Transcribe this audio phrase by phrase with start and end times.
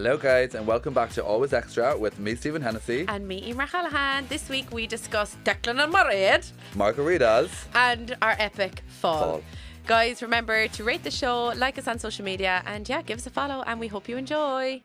[0.00, 3.66] Hello, guys, and welcome back to Always Extra with me, Stephen Hennessy, And me, Eimear
[3.66, 4.28] Hallahan.
[4.28, 7.50] This week we discuss Declan and Mairead Margaritas.
[7.74, 9.18] and our epic fall.
[9.18, 9.42] Fall.
[9.88, 13.26] Guys, remember to rate the show, like us on social media, and yeah, give us
[13.26, 14.80] a follow, and we hope you enjoy.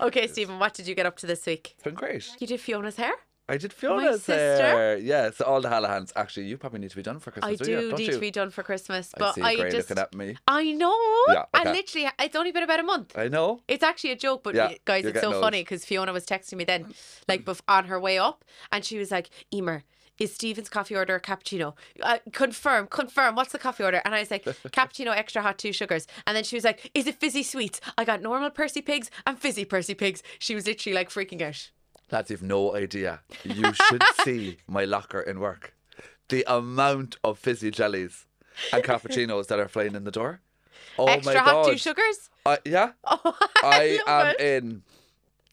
[0.00, 1.72] Okay, Stephen, what did you get up to this week?
[1.74, 2.30] It's been great.
[2.38, 3.14] You did Fiona's hair?
[3.48, 4.66] I did Fiona's sister.
[4.66, 4.98] hair.
[4.98, 6.12] Yeah, so all the Hallahans.
[6.16, 7.60] Actually, you probably need to be done for Christmas.
[7.60, 7.92] I do, you?
[7.92, 8.12] need you?
[8.12, 10.36] to be done for Christmas, I but see I Gray just looking at me.
[10.48, 10.96] I know.
[11.28, 13.16] Yeah, And literally, it's only been about a month.
[13.16, 13.60] I know.
[13.68, 16.54] It's actually a joke, but Yeah, guys, it's so getting funny because Fiona was texting
[16.54, 16.92] me then,
[17.28, 19.82] like on her way up, and she was like, "Eimear,
[20.18, 21.74] is Stephen's coffee order a cappuccino?
[22.02, 23.36] Uh, confirm, confirm.
[23.36, 26.42] What's the coffee order?" And I was like, "Cappuccino, extra hot, two sugars." And then
[26.42, 27.80] she was like, "Is it fizzy sweets?
[27.96, 31.70] I got normal Percy pigs and fizzy Percy pigs." She was literally like freaking out.
[32.10, 33.20] Lads, you've no idea.
[33.44, 35.74] You should see my locker in work.
[36.28, 38.26] The amount of fizzy jellies
[38.72, 40.40] and cappuccinos that are flying in the door.
[40.98, 41.70] Oh extra my hot, god.
[41.72, 42.30] two sugars.
[42.44, 42.92] I, yeah.
[43.04, 44.40] Oh, I I, love am it.
[44.64, 44.82] in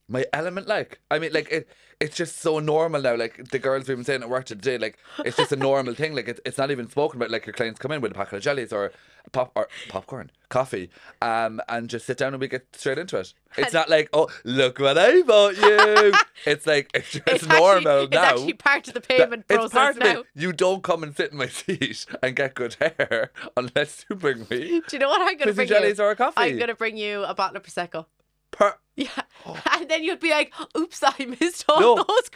[0.08, 0.68] my element.
[0.68, 1.68] Like, I mean, like it.
[2.00, 3.16] It's just so normal now.
[3.16, 4.78] Like the girls we've been saying at work today.
[4.78, 6.14] Like it's just a normal thing.
[6.14, 7.32] Like it's it's not even spoken about.
[7.32, 8.92] Like your clients come in with a packet of jellies or
[9.32, 10.90] pop or popcorn, coffee,
[11.22, 13.34] um, and just sit down and we get straight into it.
[13.58, 16.14] It's not like oh look what I bought you.
[16.46, 18.24] it's like it's just It's normal actually, now.
[18.24, 20.20] It's actually part of the that- payment it's process part of now.
[20.22, 20.26] it.
[20.36, 24.40] You don't come and sit in my seat and get good hair unless you bring
[24.50, 26.04] me Do you know what I'm fizzy bring jellies you?
[26.04, 26.42] or a coffee.
[26.42, 28.08] I'm to bring you a bottle of prosecco.
[28.54, 29.10] Per- Yeah.
[29.46, 29.60] Oh.
[29.74, 32.04] And then you'd be like, oops, I missed all No.
[32.08, 32.30] those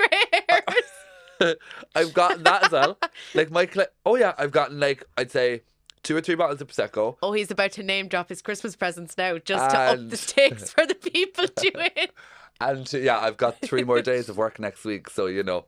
[1.40, 1.56] hairs.
[1.96, 2.98] I've gotten that as well.
[3.36, 5.62] Like my, cl- oh yeah, I've gotten like I'd say
[6.04, 7.16] two or three bottles of prosecco.
[7.22, 10.72] oh, he's about to name drop his Christmas presents now just to up the stakes
[10.74, 12.12] for the people doing it.
[12.60, 15.66] And yeah, I've got three more days of work next week, so you know,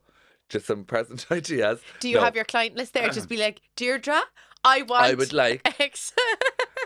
[0.48, 1.80] just some present ideas.
[2.00, 3.08] Do you No, have your client list there?
[3.10, 4.20] Just be like, Deirdre,
[4.64, 5.62] I want I would like.
[5.80, 6.12] X.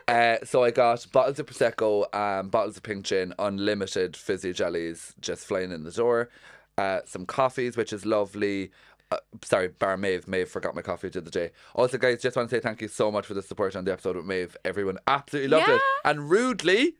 [0.06, 5.14] Uh, so I got bottles of prosecco, um, bottles of pink gin, unlimited fizzy jellies,
[5.20, 6.28] just flying in the door.
[6.76, 8.70] Uh, some coffees, which is lovely.
[9.10, 10.26] Uh, sorry, bar Maeve.
[10.26, 11.50] Maeve forgot my coffee the other day.
[11.74, 13.92] Also, guys, just want to say thank you so much for the support on the
[13.92, 14.56] episode with Maeve.
[14.64, 15.80] Everyone absolutely loved it.
[16.04, 16.96] And rudely,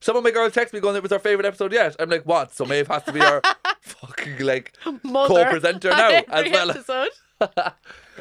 [0.00, 2.24] some of my girls text me going, "It was our favorite episode yet." I'm like,
[2.24, 3.42] "What?" So Maeve has to be our
[3.80, 7.08] fucking like Mother co-presenter now as well.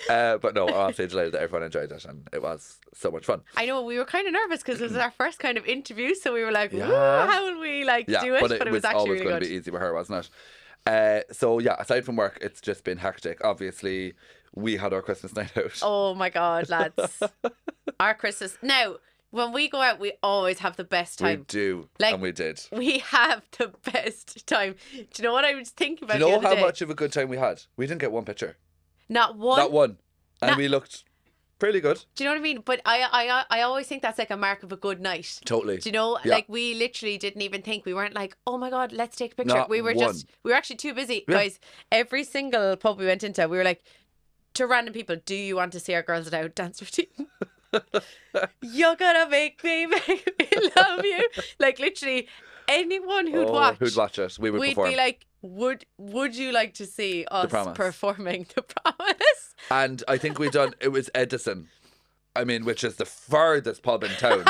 [0.09, 3.25] Uh, but no, I'm absolutely delighted that everyone enjoyed it, and it was so much
[3.25, 3.41] fun.
[3.56, 6.13] I know we were kind of nervous because it was our first kind of interview,
[6.16, 7.28] so we were like, Yeah.
[7.28, 9.44] how will we like Yeah, do it?" but it, was, actually always really going good.
[9.46, 10.30] to be easy with her, wasn't it?
[10.85, 13.44] Uh, so yeah, aside from work, it's just been hectic.
[13.44, 14.13] Obviously,
[14.56, 15.80] we had our Christmas night out.
[15.81, 17.22] Oh my god, lads.
[18.00, 18.58] Our Christmas.
[18.62, 18.97] Now,
[19.31, 21.40] when we go out, we always have the best time.
[21.40, 22.62] we do, Like- and we did.
[22.72, 24.75] We have the best time.
[24.94, 26.62] Do you know what I was thinking Do about you know how day?
[26.62, 27.64] much of a good time we had?
[27.75, 28.56] We didn't get one picture,
[29.09, 29.57] Not one.
[29.59, 29.97] not one,
[30.41, 31.03] and Not- we looked
[31.59, 32.03] pretty good.
[32.16, 32.62] Do you know what I mean?
[32.63, 33.07] But I,
[33.50, 35.40] I, I always think that's like a mark of a good night.
[35.45, 35.78] Totally.
[35.78, 36.19] Do you know?
[36.23, 36.34] Yeah.
[36.35, 37.85] Like we literally didn't even think.
[37.85, 39.56] We weren't like, oh my god, let's take a picture.
[39.56, 40.06] Not we were one.
[40.06, 41.35] just, we were actually too busy, Yeah.
[41.35, 41.59] guys.
[41.91, 43.84] Every single pub we went into, we were like,
[44.56, 47.28] to random people, do you want to see our girls out dance routine?
[48.62, 51.29] You're gonna make me, make me love you.
[51.59, 52.28] Like literally,
[52.67, 54.38] anyone who'd oh, watch, who'd watch it?
[54.40, 54.90] We would we'd perform.
[54.90, 57.77] be like, would would you like to see us Promise.
[57.77, 59.53] performing the promise?
[59.71, 60.73] and I think we done.
[60.79, 61.69] It was Edison.
[62.35, 64.45] I mean, which is the furthest pub in town.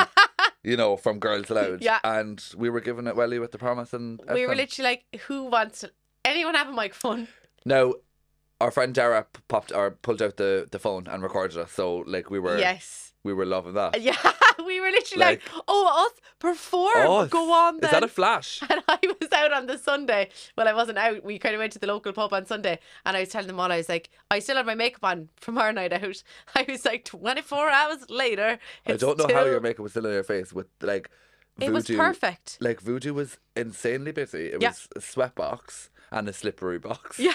[0.62, 1.80] you know, from Girls Aloud.
[1.82, 2.00] Yeah.
[2.04, 5.44] And we were giving it welly with the promise and we were literally like, who
[5.44, 5.92] wants to,
[6.24, 7.28] anyone have a microphone?
[7.64, 7.94] No.
[8.60, 11.72] our friend Dara popped or pulled out the, the phone and recorded us.
[11.72, 13.12] So like we were Yes.
[13.24, 13.98] we were loving that.
[14.02, 14.16] Yeah,
[14.66, 17.84] we were literally like, Like- oh, us perform, go on then.
[17.88, 18.60] Is that a flash?
[18.70, 20.30] and I was out on the Sunday.
[20.56, 21.24] Well, I wasn't out.
[21.24, 23.58] We kind of went to the local pub on Sunday, and I was telling them
[23.60, 23.70] all.
[23.72, 26.22] I was like, I still had my makeup on from our night out.
[26.54, 28.58] I was like, 24 hours later.
[28.86, 31.10] I don't know how your makeup was still on your face with like
[31.60, 31.72] It voodoo.
[31.72, 32.58] was perfect.
[32.60, 34.46] Like voodoo was insanely busy.
[34.52, 34.68] It Yeah.
[34.70, 37.18] was a sweat box and a slippery box.
[37.18, 37.34] Yeah.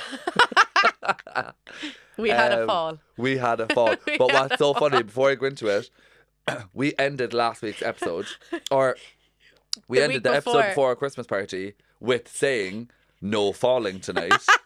[2.18, 3.00] we had a Um, fall.
[3.18, 3.95] We had a fall.
[4.06, 5.89] But what's so funny, before I go into it,
[6.74, 8.28] we ended last week's episode,
[8.72, 8.95] or
[9.88, 10.69] we The ended the episode before.
[10.69, 12.90] before our Christmas party with saying
[13.22, 14.34] no falling tonight.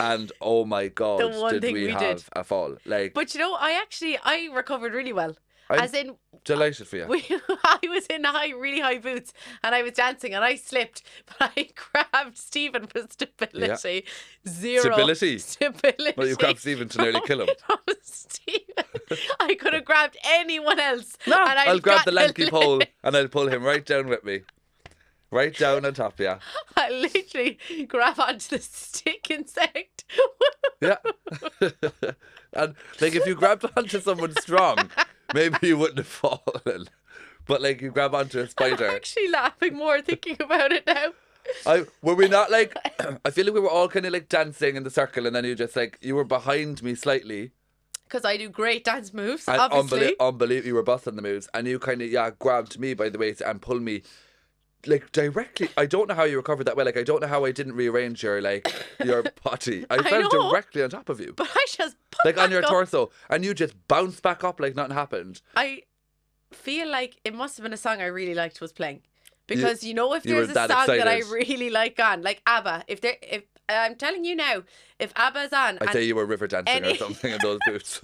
[0.00, 2.24] and oh my god, The one did thing we, we have did.
[2.32, 2.76] a fall?
[2.84, 5.36] Like, But you know, I actually I recovered really well.
[5.70, 7.06] I'm As in, delighted for you.
[7.06, 7.22] we,
[7.62, 11.02] I was in high, really high boots, and I was dancing, and I slipped,
[11.38, 14.06] but I grabbed Stephen for stability.
[14.48, 15.38] Zero Stability?
[15.38, 16.14] Stability.
[16.16, 17.48] Well, you grabbed Stephen to nearly kill him.
[18.02, 18.84] Stephen.
[19.40, 21.18] I could have grabbed anyone else.
[21.26, 24.42] No, I'll grab the lanky a pole and I'll pull him right down with me.
[25.30, 26.38] Right down on top, yeah.
[26.76, 30.04] I literally grab onto the stick insect.
[30.80, 30.96] Yeah.
[32.52, 34.90] and like if you grabbed onto someone strong,
[35.34, 36.88] maybe you wouldn't have fallen.
[37.46, 38.86] But like you grab onto a I'm spider.
[38.88, 41.12] actually laughing more thinking about it now.
[41.66, 42.74] I were we not like
[43.24, 45.44] I feel like we were all kind of like dancing in the circle and then
[45.44, 47.52] you just like you were behind me slightly.
[48.04, 50.00] Because I do great dance moves, And obviously.
[50.12, 53.08] unbelie- unbelievable you were busting the moves and you kind of yeah grabbed me by
[53.10, 54.02] the waist and pulled me
[54.86, 57.44] like directly I don't know how you recovered that well like I don't know how
[57.44, 58.72] I didn't rearrange your like
[59.04, 59.84] your body.
[59.90, 60.50] I, I fell know.
[60.50, 61.32] directly on top of you.
[61.36, 62.70] But I just put like on your up.
[62.70, 63.10] torso.
[63.28, 65.42] And you just bounced back up like nothing happened.
[65.56, 65.82] I
[66.52, 69.02] feel like it must have been a song I really liked was playing.
[69.46, 72.42] Because you, know if you there's a song that that I really like on, like
[72.46, 74.62] ABBA, if there if I'm telling you now,
[74.98, 78.02] if ABBA's on I'd say you were river dancing or something in those boots.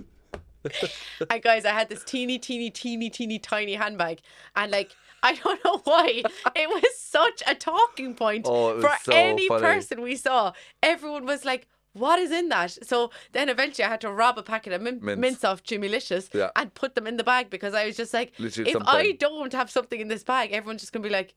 [1.30, 4.20] I guys, I had this teeny, teeny, teeny, teeny, tiny handbag,
[4.56, 4.92] and like
[5.24, 6.22] I don't know why
[6.54, 9.62] it was such a talking point Oh, for so any funny.
[9.62, 10.52] person we saw.
[10.82, 14.42] Everyone was like, "What is in that?" So then eventually, I had to rob a
[14.42, 15.20] packet of min- Mints.
[15.20, 16.50] mints off Jimmy Licious Yeah.
[16.56, 19.52] and put them in the bag because I was just like, Literally if I don't
[19.52, 21.34] have something in this bag, everyone's just gonna be like,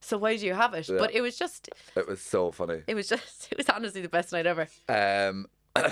[0.00, 0.98] "So why do you have it?" Yeah.
[0.98, 4.08] But it was just, it was so funny it was just, it was honestly the
[4.08, 4.68] best night ever.
[4.88, 5.46] um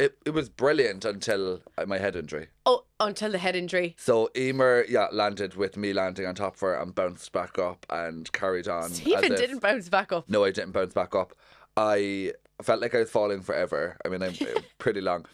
[0.00, 3.94] it, it was brilliant until my head injury Oh, until the head injury.
[3.98, 7.84] So Eimear, yeah, landed with me landing on top of her and bounced back up
[7.90, 8.90] and carried on.
[8.90, 10.28] Stephen didn't bounce back up.
[10.28, 11.34] No, I didn't bounce back up.
[11.76, 12.32] I
[12.62, 13.96] felt like I was falling forever.
[14.04, 14.34] I mean, I'm
[14.78, 15.26] pretty long.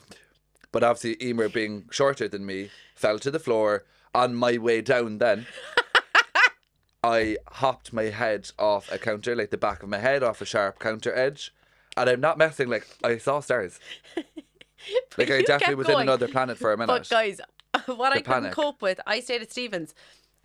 [0.72, 3.84] But obviously, Eimear, being shorter than me, fell to the floor.
[4.14, 5.46] On my way down, then,
[7.02, 10.44] I hopped my head off a counter, like the back of my head off a
[10.44, 11.52] sharp counter edge.
[11.96, 13.78] And I'm not messing, like, I saw stars.
[15.18, 16.88] Like, I definitely was in another planet for a minute.
[16.88, 17.40] But guys,
[17.86, 19.94] what I The couldn't cope with, I stayed at Stephen's,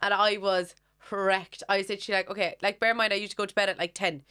[0.02, 0.76] and I was
[1.12, 1.64] wrecked.
[1.68, 3.70] I said, "She like okay, like bear in mind, I used to go to bed
[3.70, 4.24] at like ten,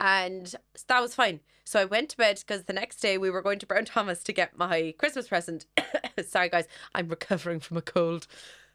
[0.00, 0.54] and
[0.88, 3.58] that was fine." So I went to bed because the next day we were going
[3.58, 5.66] to Brown Thomas to get my Christmas present.
[6.26, 8.26] Sorry, guys, I'm recovering from a cold.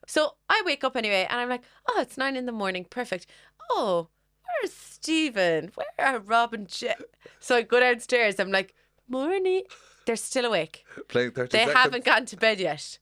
[0.07, 3.27] So I wake up anyway, and I'm like, "Oh, it's nine in the morning, perfect."
[3.69, 4.09] Oh,
[4.45, 5.71] where's Stephen?
[5.75, 6.95] Where are Rob and Jen?
[7.39, 8.39] So I go downstairs.
[8.39, 8.75] I'm like,
[9.07, 9.63] "Morning."
[10.05, 10.85] They're still awake.
[11.07, 11.77] Playing 30 They seconds.
[11.77, 12.97] haven't gone to bed yet.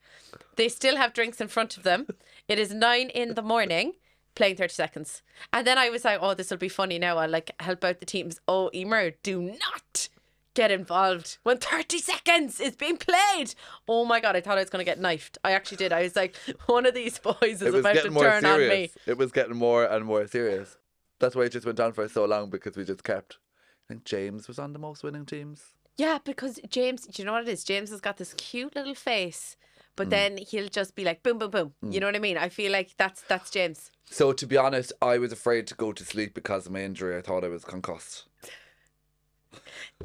[0.55, 2.07] They still have drinks in front of them.
[2.47, 3.93] It is nine in the morning,
[4.35, 5.21] playing 30 seconds.
[5.53, 7.17] And then I was like, oh, this will be funny now.
[7.17, 8.39] I'll like help out the teams.
[8.47, 10.09] Oh, Eimear, do not
[10.55, 13.53] get involved when 30 seconds is being played.
[13.87, 15.37] Oh my God, I thought I was going to get knifed.
[15.43, 15.93] I actually did.
[15.93, 16.35] I was like,
[16.65, 18.89] one of these boys is about to turn on me.
[19.05, 20.77] It was getting more and more serious.
[21.19, 23.37] That's why it just went on for so long because we just kept.
[23.85, 25.63] I think James was on the most winning teams.
[25.99, 27.65] Yeah, because James, do you know what it is?
[27.65, 29.57] James has got this cute little face,
[29.97, 30.11] but Mm.
[30.11, 31.73] then he'll just be like, boom, boom, boom.
[31.81, 32.37] You know what I mean?
[32.37, 33.91] I feel like that's that's James.
[34.05, 37.17] So to be honest, I was afraid to go to sleep because of my injury.
[37.17, 38.23] I thought I was concussed.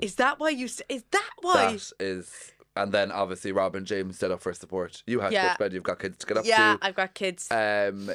[0.00, 0.64] Is that why you?
[0.88, 1.74] Is that why?
[1.74, 5.04] That is, and then obviously Rob and James set up for support.
[5.06, 5.52] You had to go Yeah.
[5.52, 5.72] to bed.
[5.72, 6.86] You've got kids to get up yeah, to.
[6.86, 7.48] I've got kids.
[7.52, 8.10] Um,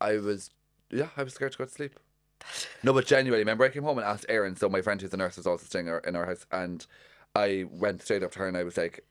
[0.00, 0.50] I was,
[0.90, 1.98] yeah, I was scared to go to sleep.
[2.84, 4.54] No, but genuinely, remember I came home and asked Erin.
[4.54, 6.86] So my friend who's a nurse was also staying in our house, and
[7.36, 9.04] I went straight up to her and I was like,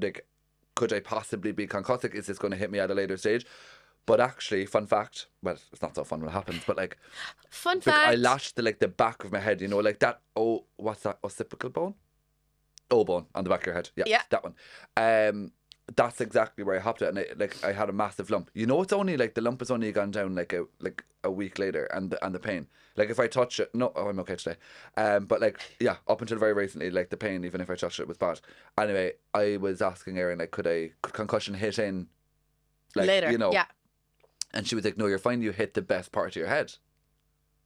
[0.00, 0.26] "Like,
[0.74, 2.04] could I possibly be concussed?
[2.04, 3.44] Like, is this going to hit me at a later stage?"
[4.06, 5.26] But actually, fun fact.
[5.42, 6.98] Well, it's not so fun when it happens, but like,
[7.48, 8.06] Fun fact.
[8.06, 9.60] I lashed the like the back of my head.
[9.60, 10.20] You know, like that.
[10.36, 11.18] Oh, what's that?
[11.24, 11.94] Occipital bone.
[12.90, 13.90] O bone on the back of your head.
[13.96, 14.22] Yeah, Yeah.
[14.30, 14.54] that one.
[14.96, 15.52] Um,
[15.96, 18.50] that's exactly where I hopped it, and I, like I had a massive lump.
[18.54, 21.30] You know, it's only like the lump has only gone down like a like a
[21.30, 22.66] week later, and the, and the pain.
[22.96, 24.56] Like if I touch it, no, oh, I'm okay today.
[24.96, 28.00] Um, but like yeah, up until very recently, like the pain, even if I touched
[28.00, 28.40] it, was bad.
[28.78, 32.08] Anyway, I was asking Erin like, could I could concussion hit in?
[32.94, 33.30] Like, later.
[33.30, 33.66] you know, yeah.
[34.52, 35.42] and she was like, "No, you're fine.
[35.42, 36.74] You hit the best part of your head."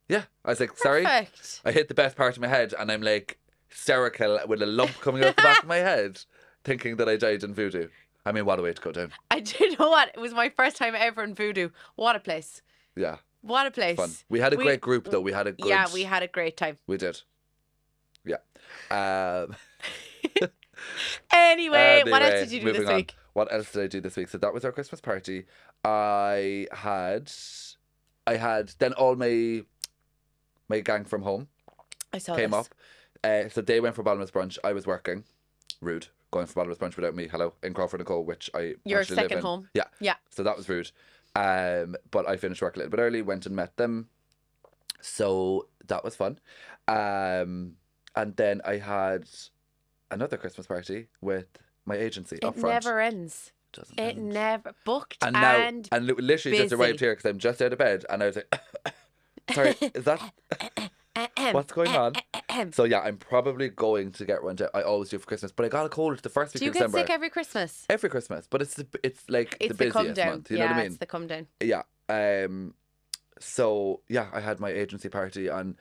[0.08, 1.60] Yeah, I was like, "Sorry." Perfect.
[1.64, 4.98] I hit the best part of my head, and I'm like hysterical with a lump
[5.00, 6.22] coming out the back of my head,
[6.64, 7.88] thinking that I died in voodoo.
[8.28, 9.11] I mean, what a way to go down.
[9.30, 10.11] I do you know what?
[10.14, 11.70] It was my first time ever in Voodoo.
[11.97, 12.62] What a place.
[12.94, 13.97] Yeah, What a place.
[13.97, 14.11] fun.
[14.28, 15.20] We had a We- great group though.
[15.20, 15.66] We had a good.
[15.68, 16.76] Yeah, we had a great time.
[16.87, 17.23] We did.
[18.25, 18.37] Yeah.
[18.90, 19.56] Um,
[21.32, 22.94] Anyway, what else did you do this on.
[22.97, 23.14] week?
[23.32, 24.28] What else did I do this week?
[24.28, 25.44] So that was our Christmas party.
[25.85, 27.30] I had,
[28.26, 29.62] I had then all my,
[30.68, 31.49] my gang from home
[32.12, 32.61] I saw came this.
[32.61, 32.75] up.
[33.25, 34.58] Uh, so they went for bottomless brunch.
[34.62, 35.25] I was working.
[35.80, 36.08] Rude.
[36.30, 37.26] Going for bottomless brunch without me.
[37.26, 37.54] Hello.
[37.62, 39.44] In Crawford and Co, which I Your actually live second in.
[39.44, 39.68] home.
[39.75, 39.85] Yeah.
[40.00, 40.14] Yeah.
[40.30, 40.90] So that was rude.
[41.35, 44.08] Um, but I finished work a little bit early, went and met them.
[45.00, 46.38] So that was fun.
[46.87, 47.76] Um,
[48.14, 49.28] and then I had
[50.11, 51.47] another Christmas party with
[51.87, 53.52] my agency up It never ends.
[53.73, 54.30] Doesn't It end.
[54.30, 57.73] never booked and and, now and li- literally just arrived here because I'm just out
[57.73, 58.61] of bed and I was like,
[59.54, 60.32] sorry, is that
[61.52, 62.14] what's going on?
[62.73, 64.57] So yeah, I'm probably going to get one.
[64.57, 66.64] To, I always do for Christmas, but I got a cold the first week Do
[66.64, 66.99] you of get December.
[66.99, 67.85] sick every Christmas?
[67.90, 70.28] every Christmas, but it's the, it's like It's the the, come busiest down.
[70.31, 70.50] month.
[70.50, 70.87] You yeah, know what I mean?
[70.93, 71.47] it's the come down.
[71.61, 71.83] Yeah.
[72.09, 72.75] Um.
[73.38, 75.76] So yeah, I had my agency party on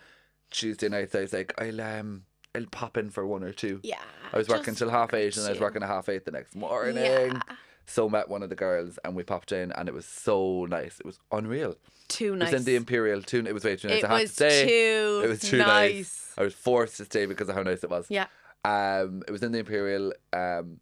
[0.52, 1.12] Tuesday night.
[1.12, 3.80] So I was like, I'll um, I'll pop in for one or two.
[3.84, 3.96] Yeah.
[4.34, 6.56] I was working till half eight, and I was working at half eight the next
[6.56, 6.98] morning.
[6.98, 7.40] Yeah.
[7.90, 11.00] So met one of the girls, and we popped in, and it was so nice.
[11.00, 11.76] It was unreal.
[12.10, 12.50] Too nice.
[12.50, 13.22] It was in the Imperial.
[13.22, 13.46] Too.
[13.48, 14.04] It was way too nice.
[14.04, 14.68] it I had was to stay.
[14.68, 15.68] too it was too nice.
[15.68, 16.34] nice.
[16.38, 18.06] I was forced to stay because of how nice it was.
[18.10, 18.28] Yeah.
[18.66, 20.14] Um, it was in the Imperial.
[20.34, 20.80] Um,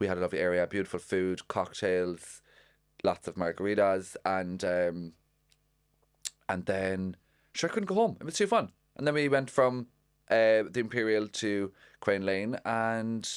[0.00, 2.42] we had a lovely area, beautiful food, cocktails,
[3.04, 5.12] lots of margaritas, and um,
[6.48, 7.16] and then
[7.52, 8.16] sure I couldn't go home.
[8.20, 8.70] It was too fun.
[8.96, 9.86] And then we went from
[10.30, 13.28] uh, the Imperial to Crane Lane, and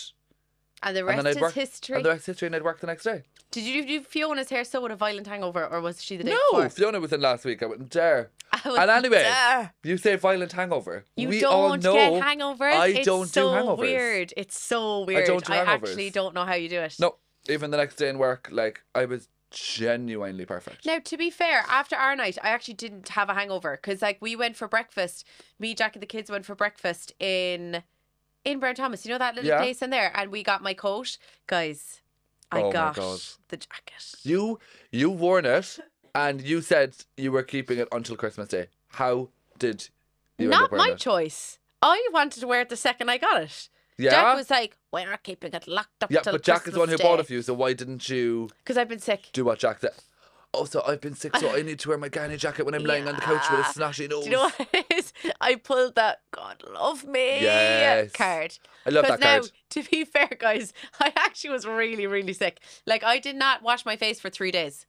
[0.83, 1.95] And the rest I'd is work, history.
[1.97, 3.23] and the rest is history, and I'd work the next day.
[3.51, 6.31] Did you do Fiona's hair so with a violent hangover, or was she the day
[6.31, 6.69] No, before?
[6.69, 7.61] Fiona was in last week.
[7.61, 8.31] I wouldn't dare.
[8.51, 9.73] I was And anyway, there.
[9.83, 11.05] You say violent hangover.
[11.15, 12.73] You we don't all know get hangovers.
[12.73, 13.77] I it's don't do so hangovers.
[13.79, 14.33] weird.
[14.37, 15.23] It's so weird.
[15.23, 15.89] I don't do I hangovers.
[15.89, 16.95] actually don't know how you do it.
[16.99, 17.15] No,
[17.49, 20.85] even the next day in work, like I was genuinely perfect.
[20.85, 24.17] Now, to be fair, after our night, I actually didn't have a hangover because, like,
[24.21, 25.27] we went for breakfast.
[25.59, 27.83] Me, Jack, and the kids went for breakfast in
[28.45, 29.05] in Brown Thomas.
[29.05, 29.59] You know that little Yeah.
[29.59, 31.17] place in there, and we got my coat,
[31.47, 32.01] guys.
[32.51, 33.19] I Oh my got God.
[33.49, 34.15] the jacket.
[34.23, 34.59] You
[34.91, 35.79] you worn it,
[36.13, 38.67] and you said you were keeping it until Christmas Day.
[38.89, 39.89] How did
[40.37, 40.99] you end Not up wearing my it?
[40.99, 41.59] choice.
[41.81, 43.69] I wanted to wear it the second I got it.
[43.97, 46.73] Yeah, Jack was like, "We're not keeping it locked up yeah, till but Jack is
[46.73, 47.41] the one who bought Day." it for you.
[47.41, 49.29] So why didn't you Because I've been sick.
[49.31, 49.93] do what Jack said?
[50.53, 52.83] Oh, so I've been sick, so I need to wear my Ganni jacket when I'm
[52.83, 54.25] lying on the couch with a snotty nose.
[54.25, 55.13] Do you know what it is?
[55.41, 58.11] I pulled that God love me Yes.
[58.11, 58.57] card.
[58.85, 59.51] I love that now, card.
[59.69, 62.59] to be fair, guys, I actually was really, really sick.
[62.85, 64.85] Like I did not wash my face for three days.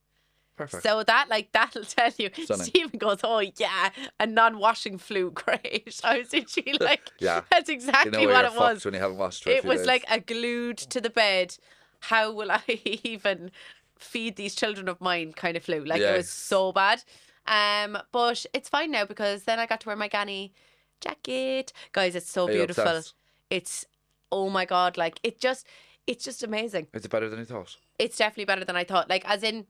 [0.56, 0.82] Perfect.
[0.82, 2.28] So that, like, that'll tell you.
[2.42, 2.64] Stunning.
[2.66, 3.90] Stephen goes, "Oh yeah,
[4.20, 7.42] a non-washing flu, great." I was literally like, Yeah.
[7.50, 8.72] that's you exactly know what you're it was.
[8.78, 9.86] fucked when you haven't washed for a It few was days.
[9.86, 11.56] like a glued to the bed.
[12.00, 12.62] How will I
[13.04, 13.52] even
[14.02, 15.32] feed these children of mine?
[15.32, 15.84] Kind of flu.
[15.84, 16.30] Like it was Yes.
[16.30, 17.02] so bad.
[17.46, 20.52] Um, but it's fine now because then I got to wear my Ganni
[21.00, 21.72] jacket.
[21.92, 22.84] Guys, it's so Are you beautiful.
[22.84, 23.14] obsessed?
[23.50, 23.84] It's
[24.30, 25.66] oh my god, like it just
[26.06, 26.86] it's just amazing.
[26.94, 27.76] Is it better than you thought?
[27.98, 29.08] It's definitely better than I thought.
[29.08, 29.66] Like as in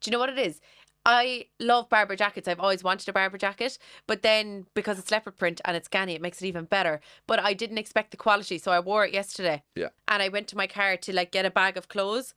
[0.00, 0.60] do you know what it is?
[1.06, 2.46] I love Barbour jackets.
[2.48, 6.14] I've always wanted a Barbour jacket, but then because it's leopard print and it's Ganni,
[6.14, 7.00] it makes it even better.
[7.26, 9.62] But I didn't expect the quality, so I wore it yesterday.
[9.74, 9.88] Yeah.
[10.06, 12.34] And I went to my car to like get a bag of clothes.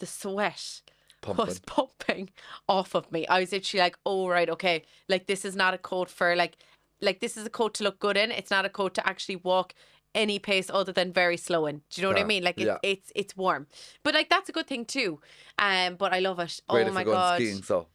[0.00, 0.82] The sweat
[1.22, 1.46] Pumping.
[1.46, 2.30] was pumping
[2.68, 3.26] off of me.
[3.28, 4.84] I was literally like, "Oh right, okay.
[5.08, 6.56] Like this is not a coat for like,
[7.00, 8.30] like this is a coat to look good in.
[8.30, 9.74] It's not a coat to actually walk
[10.14, 11.82] any pace other than very slow in.
[11.90, 12.42] Do you know what I mean?
[12.42, 12.78] Like it's yeah.
[12.82, 13.66] it's it's warm,
[14.02, 15.20] but like that's a good thing too.
[15.58, 16.60] Um, but I love it.
[16.68, 17.36] Great oh my god.
[17.40, 17.86] skiing, so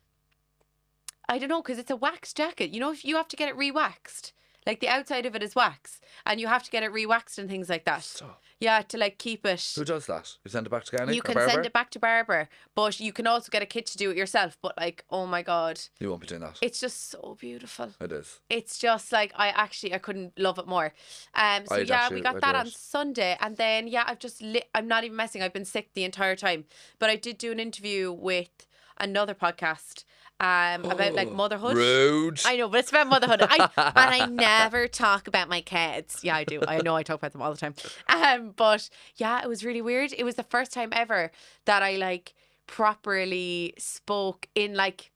[1.28, 2.70] I don't know because it's a wax jacket.
[2.70, 4.34] You know, if you have to get it re-waxed,
[4.66, 7.50] like the outside of it is wax, and you have to get it re-waxed and
[7.50, 8.04] things like that.
[8.04, 8.42] Stop.
[8.60, 9.74] Yeah, to like keep it.
[9.76, 10.32] Who does that?
[10.46, 11.52] You send it back to Ganni You can Barbour?
[11.52, 14.18] send it back to Barbour, but you can also get a kit to do it
[14.18, 14.58] yourself.
[14.62, 16.58] But like, oh my god, You won't be doing that.
[16.62, 17.92] it's just so beautiful.
[18.00, 18.40] It is.
[18.50, 20.94] It's just like I actually I couldn't love it more.
[21.34, 22.68] Um, so I'd yeah, actually we got adore that on.
[22.68, 24.70] Sunday, and then yeah, I've just lit.
[24.74, 25.42] I'm not even messing.
[25.44, 26.64] I've been sick the entire time,
[26.98, 28.66] but I did do an interview with
[28.98, 30.06] another podcast
[30.42, 31.77] um about like motherhood.
[31.77, 32.42] Rude.
[32.46, 33.42] I know, but it's about motherhood.
[33.42, 36.20] I, and I never talk about my kids.
[36.24, 36.60] Yeah, I do.
[36.68, 37.74] I know I talk about them all the time.
[38.10, 40.12] Um, but yeah, it was really weird.
[40.18, 41.32] It was the first time ever
[41.65, 42.34] that I like
[42.68, 45.12] properly spoke in like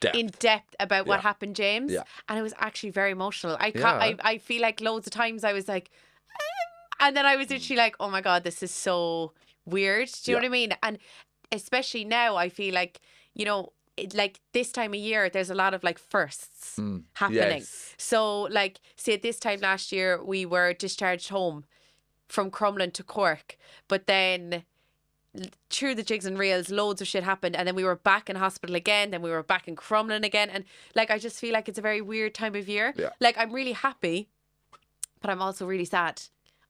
[0.00, 0.16] Depth.
[0.16, 1.22] in depth about what Yeah.
[1.22, 1.90] happened, James.
[1.92, 2.02] Yeah.
[2.28, 3.56] And it was actually very emotional.
[3.58, 3.98] I ca- Yeah.
[4.06, 5.90] I I feel like loads of times I was like,
[6.34, 9.32] "Um," and then I was literally like, oh my god, this is so
[9.64, 10.08] weird.
[10.24, 10.74] Do you know what I mean?
[10.82, 10.98] And
[11.52, 13.00] especially now, I feel like
[13.32, 13.72] you know.
[13.96, 17.40] It, like this time of year, there's a lot of like firsts Mm, happening.
[17.60, 17.94] yes.
[17.96, 21.64] So, like, say at this time last year, we were discharged home
[22.28, 23.56] from Crumlin to Cork,
[23.88, 24.64] but then
[25.70, 28.36] through the jigs and reels, loads of shit happened, and then we were back in
[28.36, 29.10] hospital again.
[29.10, 31.82] Then we were back in Crumlin again, and like, I just feel like it's a
[31.82, 32.92] very weird time of year.
[32.96, 33.10] Yeah.
[33.20, 34.28] Like, I'm really happy,
[35.20, 36.22] but I'm also really sad.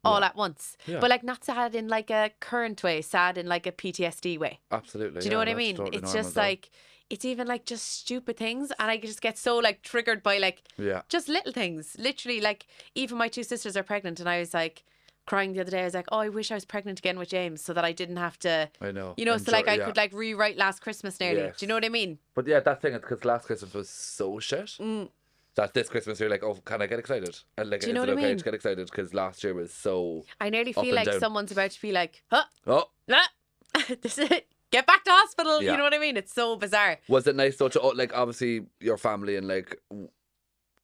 [0.04, 0.26] All Yeah.
[0.26, 1.00] at once, Yeah.
[1.00, 4.60] but like not sad in like a current way, sad in like a PTSD way.
[4.70, 5.20] Absolutely.
[5.20, 5.74] Do you know what I mean?
[5.76, 6.42] totally it's just though.
[6.42, 6.70] like
[7.10, 10.62] it's even like just stupid things, and I just get so like triggered by like
[10.76, 11.02] Yeah.
[11.08, 11.96] just little things.
[11.98, 14.84] Literally, like even my two sisters are pregnant, and I was like
[15.26, 15.80] crying the other day.
[15.82, 17.92] I was like, oh, I wish I was pregnant again with James, so that I
[17.92, 19.14] didn't have to, I know.
[19.16, 19.84] you know, so like I yeah.
[19.86, 21.40] could like rewrite Last Christmas nearly.
[21.40, 21.58] Yes.
[21.58, 22.18] Do you know what I mean?
[22.34, 24.66] But yeah, that thing because last Christmas was so shit.
[24.80, 25.08] Mm.
[25.56, 27.38] That this Christmas you're like, oh, can I get excited?
[27.56, 28.38] And like, Do you is know it what I okay mean?
[28.38, 28.86] to get excited?
[28.90, 30.24] Because last year was so.
[30.38, 31.18] I nearly feel like down.
[31.18, 33.22] someone's about to be like, huh, Oh, nah,
[34.02, 34.46] this is it.
[34.70, 35.62] Get back to hospital.
[35.62, 35.72] Yeah.
[35.72, 36.16] You know what I mean?
[36.16, 36.98] It's so bizarre.
[37.08, 37.68] was it nice though?
[37.68, 39.80] To oh, like obviously your family and like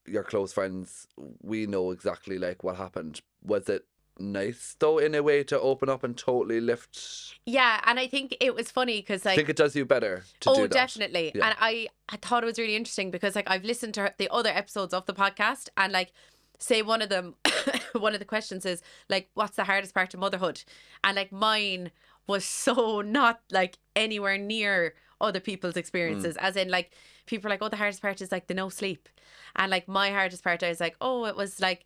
[0.07, 1.07] your close friends,
[1.43, 3.21] we know exactly like what happened.
[3.43, 3.85] Was it
[4.19, 7.35] nice though in a way to open up and totally lift?
[7.47, 10.51] Yeah, and I think it was funny because I think it does you better to
[10.51, 10.71] oh do that.
[10.73, 11.47] definitely Yeah.
[11.47, 14.51] and I, I thought it was really interesting because like i've listened to the other
[14.51, 16.13] episodes of the podcast and like
[16.59, 17.35] say one of them
[17.95, 20.63] one of the questions is like what's the hardest part of motherhood
[21.03, 21.91] and like mine
[22.27, 25.79] was so not like anywhere near other people's mm.
[25.79, 26.93] experiences as in like
[27.27, 29.09] people are like oh the hardest part is like the no sleep
[29.57, 31.85] and like my hardest part i was like oh it was like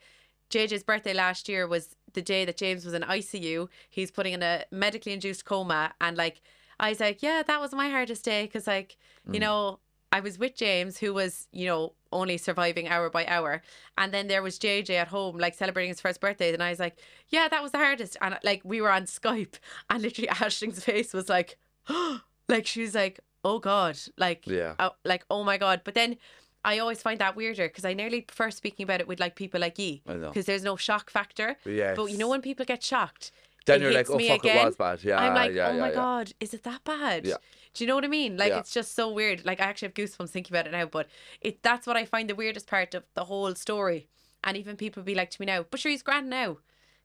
[0.51, 3.69] JJ's birthday last year was the day that James was in ICU.
[3.91, 5.93] He's putting in a medically induced coma.
[6.01, 6.41] And like,
[6.79, 8.45] I was like, yeah, that was my hardest day.
[8.45, 9.41] Because, like, you mm.
[9.41, 9.81] know,
[10.17, 13.61] I was with James, who was, you know, only surviving hour by hour.
[13.99, 16.55] And then there was JJ at home, like, celebrating his first birthday.
[16.55, 16.97] And I was like,
[17.29, 18.17] yeah, that was the hardest.
[18.23, 19.57] And like, we were on Skype.
[19.91, 21.59] And literally, Ashling's face was like,
[22.49, 23.99] like, she was like, oh God.
[24.17, 24.75] Like, Yeah.
[24.79, 25.83] oh, like, oh my God.
[25.85, 26.17] But then
[26.65, 29.61] I always find that weirder because I nearly prefer speaking about it with like people
[29.61, 31.57] like you I because there's no shock factor.
[31.67, 31.95] Yes.
[31.95, 33.31] But you know when people get shocked,
[33.67, 34.59] then it you're like, oh fuck, again.
[34.59, 35.05] it was bad.
[35.05, 35.95] Yeah, I'm like, yeah, oh yeah, my yeah.
[35.95, 37.25] god, is it that bad?
[37.27, 37.37] Yeah.
[37.77, 38.37] Do you know what I mean?
[38.39, 38.59] Like Yeah.
[38.61, 39.45] it's just so weird.
[39.45, 40.87] Like I actually have goosebumps thinking about it now.
[40.87, 41.09] But
[41.41, 44.09] it that's what I find the weirdest part of the whole story.
[44.43, 46.59] And even people be like to me now, but sure he's grand now.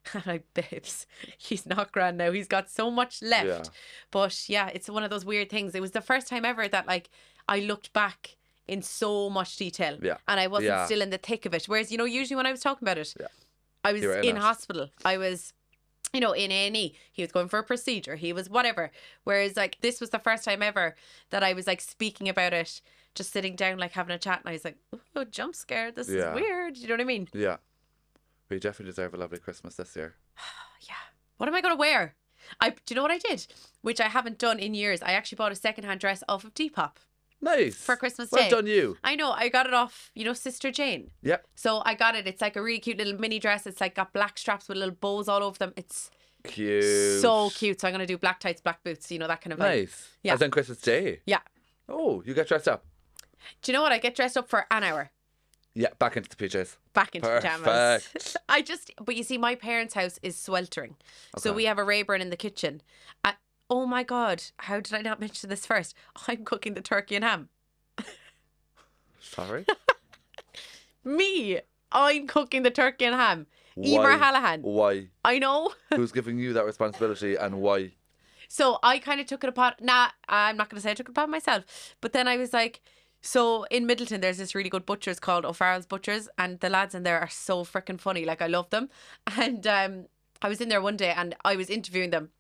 [0.13, 1.05] And I'm like, babes,
[1.37, 2.31] he's not grand now.
[2.31, 3.47] He's got so much left.
[3.47, 3.63] Yeah.
[4.09, 5.75] But yeah, it's one of those weird things.
[5.75, 7.09] It was the first time ever that like
[7.47, 8.37] I looked back
[8.67, 9.99] in so much detail.
[10.01, 10.17] Yeah.
[10.27, 10.85] And I wasn't Yeah.
[10.85, 11.65] still in the thick of it.
[11.65, 13.13] Whereas, you know, usually when I was talking about it.
[13.83, 14.41] I was in in, it.
[14.41, 14.89] hospital.
[15.03, 15.53] I was
[16.13, 16.95] you know, in A&E.
[17.11, 18.15] He was going for a procedure.
[18.15, 18.91] He was whatever.
[19.23, 20.95] Whereas, like, this was the first time ever
[21.29, 22.81] that I was, like, speaking about it,
[23.15, 24.39] just sitting down, like, having a chat.
[24.41, 24.77] And I was like,
[25.15, 25.91] oh, jump scare.
[25.91, 26.29] This Yeah.
[26.29, 26.77] is weird.
[26.77, 27.27] You know what I mean?
[27.33, 27.57] Yeah.
[28.49, 30.15] We definitely deserve a lovely Christmas this year.
[30.87, 30.95] Yeah.
[31.37, 32.15] What am I going to wear?
[32.59, 33.45] I, do you know what I did?
[33.81, 35.01] Which I haven't done in years.
[35.03, 36.93] I actually bought a secondhand dress off of Depop
[37.41, 37.75] Nice.
[37.75, 38.50] for Christmas well Day.
[38.50, 38.98] done, you.
[39.03, 39.31] I know.
[39.31, 41.10] I got it off, you know, Sister Jane.
[41.24, 41.45] Yep.
[41.55, 42.27] So I got it.
[42.27, 43.65] It's like a really cute little mini dress.
[43.65, 45.74] It's like got black straps with little bows all over them.
[45.75, 46.12] It's
[46.43, 47.22] Cute.
[47.22, 47.81] so cute.
[47.81, 49.61] So I'm going to do black tights, black boots, you know, that kind of vibe.
[49.81, 50.09] Nice.
[50.24, 50.33] Yeah.
[50.33, 51.20] As on Christmas Day.
[51.25, 51.39] Yeah.
[51.89, 52.85] Oh, you get dressed up.
[53.61, 53.92] Do you know what?
[53.92, 55.09] I get dressed up for an hour.
[55.74, 56.75] Yeah, back into the PJs.
[56.94, 57.63] back into pajamas.
[57.63, 58.37] Perfect.
[58.50, 60.96] I just, but you see, my parents' house is sweltering.
[61.37, 62.81] So we have a Rayburn in the kitchen.
[63.24, 63.33] I,
[63.72, 65.96] oh my God, how did I not mention this first?
[66.27, 67.50] I'm cooking the turkey and ham.
[69.20, 69.66] Sorry.
[71.03, 71.60] Me,
[71.92, 73.48] I'm cooking the turkey and ham.
[73.77, 74.62] Eimear Hallahan.
[74.62, 75.07] Why?
[75.24, 75.72] I know.
[75.96, 77.94] Who's giving you that responsibility and why?
[78.50, 79.74] So I kind of took it upon.
[79.79, 81.96] Nah, I'm not going to say I took it upon myself.
[82.01, 82.81] But then I was like,
[83.22, 87.03] so in Midleton, there's this really good butchers called O'Farrell's Butchers, and the lads in
[87.03, 88.25] there are so freaking funny.
[88.25, 88.90] Like I love them.
[89.38, 90.07] And um,
[90.42, 92.31] I was in there one day, and I was interviewing them,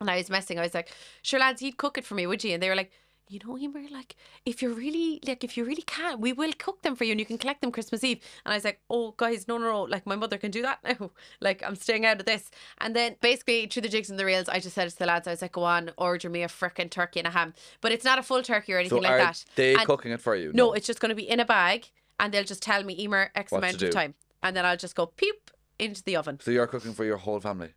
[0.00, 0.58] and I was messing.
[0.58, 0.90] I was like,
[1.22, 2.90] "Sure, lads, you'd cook it for me, would you?" And they were like.
[3.28, 6.82] You know, Eimear, like if you're really like if you really can, we will cook
[6.82, 8.20] them for you and you can collect them Christmas Eve.
[8.44, 10.80] And I was like, Oh guys, no no no, like my mother can do that
[10.84, 11.12] now.
[11.40, 12.50] Like I'm staying out of this.
[12.78, 15.26] And then basically through the jigs and the reels, I just said to the lads,
[15.26, 17.54] I was like, Go on, order me a frickin' turkey and a ham.
[17.80, 19.42] But it's not a full turkey or anything So like that.
[19.54, 20.50] they And- cooking it for you?
[20.52, 21.88] No, it's just gonna be in a bag
[22.20, 24.14] and they'll just tell me Eimear X What amount of time.
[24.42, 26.38] And then I'll just go peep into the oven.
[26.42, 27.70] So you're cooking for your whole family.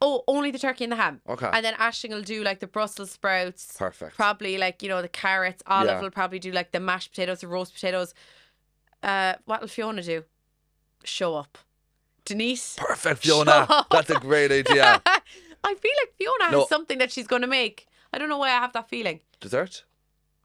[0.00, 1.20] Oh, only the turkey and the ham.
[1.28, 1.48] Okay.
[1.52, 3.74] And then Ashling will do like the Brussels sprouts.
[3.78, 4.16] Perfect.
[4.16, 5.62] Probably like, you know, the carrots.
[5.66, 6.00] Olive Yeah.
[6.00, 8.14] will probably do like the mashed potatoes, the roast potatoes.
[9.02, 10.24] Uh, what will Fiona do?
[11.04, 11.58] Show up.
[12.24, 12.76] Denise.
[12.78, 13.66] Perfect, Fiona.
[13.90, 15.00] That's a great idea.
[15.64, 17.86] I feel like Fiona has something that she's going to make.
[18.12, 19.20] I don't know why I have that feeling.
[19.40, 19.84] Dessert?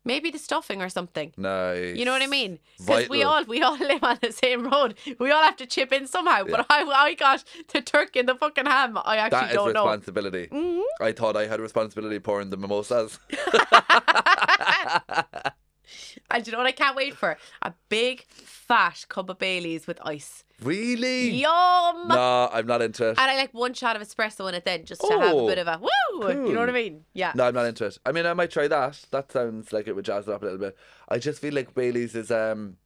[0.06, 1.34] Maybe the stuffing or something.
[1.36, 1.98] Nice.
[1.98, 2.60] You know what I mean?
[2.78, 4.94] Because we all we all live on the same road.
[5.20, 6.46] We all have to chip in somehow.
[6.46, 6.58] Yeah.
[6.58, 9.00] But I I got the turkey and the fucking ham.
[9.04, 9.86] I actually That is don't know.
[9.86, 10.48] responsibility.
[10.52, 10.82] Mhm.
[11.02, 13.20] I thought I had responsibility pouring the mimosas.
[16.32, 17.38] And you know what I can't wait for?
[17.62, 20.44] A big fat cup of Baileys with ice.
[20.62, 21.30] really?
[21.30, 22.08] Yum!
[22.08, 23.18] No, I'm not into it.
[23.20, 25.48] And I like one shot of espresso in it then, just to have a Oh,
[25.48, 26.48] bit of a woo.
[26.48, 27.06] You know what I mean?
[27.14, 27.32] Yeah.
[27.36, 27.98] No, I'm not into it.
[28.06, 29.06] I mean, I might try that.
[29.12, 30.78] That sounds like it would jazz it up a little bit.
[31.10, 32.78] I just feel like Bailey's is um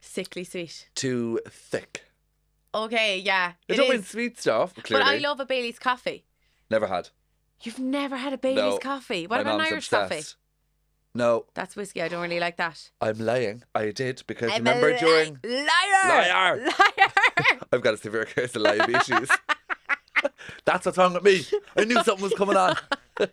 [0.00, 0.88] Sickly sweet.
[0.94, 2.04] too thick.
[2.74, 3.52] Okay, yeah.
[3.68, 4.74] I It don't mean sweet stuff.
[4.74, 5.04] Clearly.
[5.04, 6.24] But I love a Bailey's coffee.
[6.70, 7.08] never had.
[7.62, 8.78] You've never had a Bailey's No.
[8.78, 9.26] coffee.
[9.26, 10.22] What about an Irish coffee?
[11.18, 12.00] No, That's whiskey.
[12.00, 12.90] I don't really like that.
[13.00, 13.64] I'm lying.
[13.74, 16.56] I did because I'm a remember li- during liar, Liar.
[16.64, 17.10] liar.
[17.72, 19.28] I've got a severe case of liabilities.
[20.64, 21.44] That's what's wrong with me.
[21.76, 22.76] I knew something was coming on.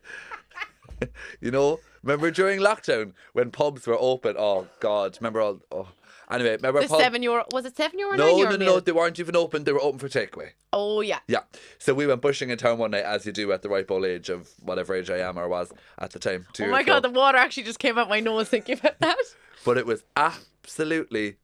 [1.41, 4.35] you know, remember during lockdown when pubs were open?
[4.37, 5.61] Oh God, remember all?
[5.71, 5.87] Oh,
[6.29, 6.99] anyway, remember the pub?
[7.01, 8.81] seven euro was it seven euro no, no, no, meal?
[8.81, 9.63] they weren't even open.
[9.63, 10.49] They were open for takeaway.
[10.73, 11.19] Oh yeah.
[11.27, 11.41] Yeah.
[11.77, 14.05] So we went bushing in town one night, as you do at the ripe old
[14.05, 16.45] age of whatever age I am or was at the time.
[16.59, 16.93] Oh my ago.
[16.93, 19.17] god, the water actually just came out my nose thinking about that.
[19.63, 21.37] But it was absolutely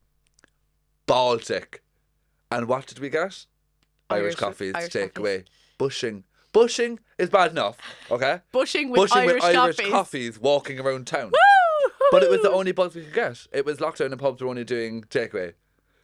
[1.08, 1.82] Baltic.
[2.52, 3.46] And what did we get?
[4.10, 5.20] Irish, Irish- coffees Irish to take coffees.
[5.22, 5.44] away.
[5.78, 6.24] Bushing.
[6.54, 7.78] Bushing is bad enough,
[8.10, 8.42] okay?
[8.52, 9.92] Bushing with Bushing Irish, with Irish coffees.
[9.92, 11.32] coffees walking around town.
[11.32, 11.92] Woo!
[12.12, 13.48] But it was the only buzz we could get.
[13.54, 15.54] It was lockdown and pubs were only doing takeaway.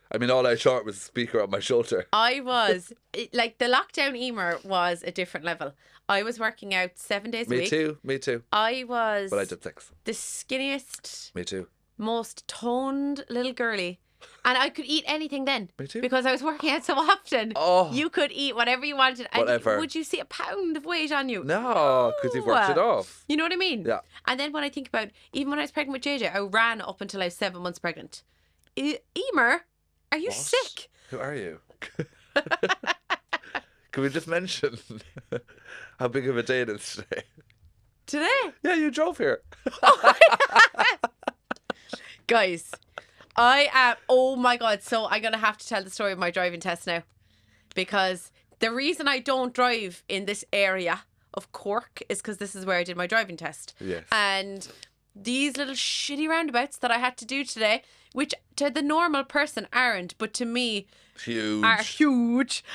[0.09, 2.05] I mean, all I shot was a speaker on my shoulder.
[2.13, 2.93] I was
[3.33, 5.73] like the lockdown eimear was a different level.
[6.07, 7.63] I was working out seven days a Me week.
[7.71, 8.43] Me too, me too.
[8.53, 9.91] I was But I did six.
[10.05, 11.67] the skinniest, Me too.
[11.97, 13.99] most toned little girly.
[14.45, 15.69] And I could eat anything then.
[15.77, 16.01] Me too.
[16.01, 17.53] Because I was working out so often.
[17.55, 17.91] Oh.
[17.91, 19.27] You could eat whatever you wanted.
[19.33, 19.77] And Whatever.
[19.79, 21.43] would you see a pound of weight on you?
[21.43, 23.23] No, because you've worked it off.
[23.27, 23.83] You know what I mean?
[23.85, 23.99] Yeah.
[24.25, 26.81] And then when I think about, even when I was pregnant with JJ, I ran
[26.81, 28.23] up until I was seven months pregnant.
[28.75, 29.59] E- Eimear,
[30.11, 30.35] are you What?
[30.37, 30.89] sick?
[31.09, 31.59] Who are you?
[33.91, 34.77] Can we just mention
[35.99, 37.23] how big of a day it is today?
[38.05, 38.39] Today?
[38.63, 39.41] Yeah, you drove here.
[39.83, 40.13] Oh
[42.27, 42.71] Guys,
[43.37, 43.95] I am.
[44.09, 44.81] Oh my god!
[44.81, 47.03] So I'm gonna have to tell the story of my driving test now,
[47.75, 51.01] because the reason I don't drive in this area
[51.33, 53.75] of Cork is because this is where I did my driving test.
[53.79, 54.03] Yes.
[54.11, 54.67] And
[55.15, 59.67] these little shitty roundabouts that I had to do today, which to the normal person
[59.71, 60.87] aren't, but to me
[61.23, 61.63] Huge.
[61.63, 62.63] are huge.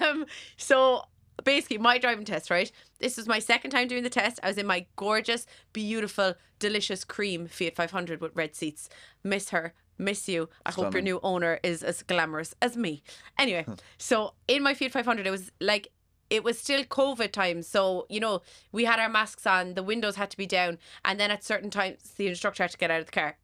[0.00, 1.04] Um, so
[1.44, 2.70] basically, my driving test, right?
[2.98, 4.38] This was my second time doing the test.
[4.42, 8.88] I was in my gorgeous, beautiful, delicious cream Fiat 500 with red seats.
[9.24, 9.74] Miss her.
[9.98, 10.48] Miss you.
[10.64, 13.02] I hope your new owner is as glamorous as me.
[13.38, 13.66] Anyway,
[13.98, 15.90] so in my Fiat 500, it was like
[16.30, 17.66] it was still COVID times.
[17.66, 21.20] So, you know, we had our masks on, the windows had to be down, and
[21.20, 23.36] then at certain times, the instructor had to get out of the car.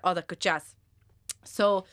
[0.04, 0.74] All that good jazz.
[1.44, 1.84] So,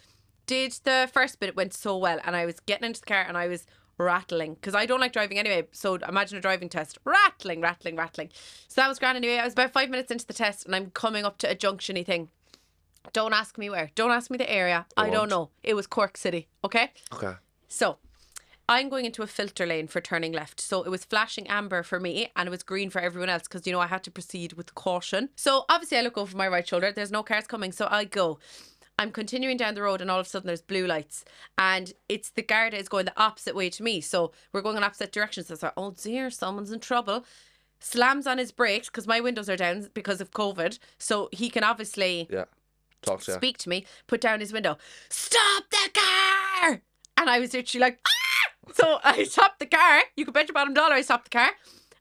[0.45, 3.23] did the first bit, it went so well, and I was getting into the car
[3.27, 3.65] and I was
[3.97, 5.67] rattling because I don't like driving anyway.
[5.71, 8.29] So, imagine a driving test rattling, rattling, rattling.
[8.67, 9.37] So, that was grand anyway.
[9.37, 12.05] I was about five minutes into the test, and I'm coming up to a junctiony
[12.05, 12.29] thing.
[13.11, 13.91] Don't ask me where.
[13.95, 14.85] Don't ask me the area.
[14.95, 15.29] I don't won't.
[15.29, 15.49] know.
[15.63, 16.47] It was Cork City.
[16.63, 16.91] Okay.
[17.13, 17.33] Okay.
[17.67, 17.97] So
[18.69, 20.61] I'm going into a filter lane for turning left.
[20.61, 23.67] So it was flashing amber for me and it was green for everyone else because,
[23.67, 25.29] you know, I had to proceed with caution.
[25.35, 26.91] So obviously I look over my right shoulder.
[26.91, 27.71] There's no cars coming.
[27.71, 28.39] So I go.
[28.99, 31.25] I'm continuing down the road and all of a sudden there's blue lights
[31.57, 34.01] and it's the Garda is going the opposite way to me.
[34.01, 35.47] So we're going in opposite directions.
[35.47, 37.25] So I thought, oh dear, someone's in trouble.
[37.79, 40.77] Slams on his brakes because my windows are down because of COVID.
[40.99, 42.45] So he can obviously Yeah.
[43.03, 44.77] Talk to speak to me, put down his window,
[45.09, 46.81] stop the car!
[47.17, 48.71] And I was literally like, ah!
[48.73, 50.01] So I stopped the car.
[50.15, 51.49] You could bet your bottom dollar I stopped the car.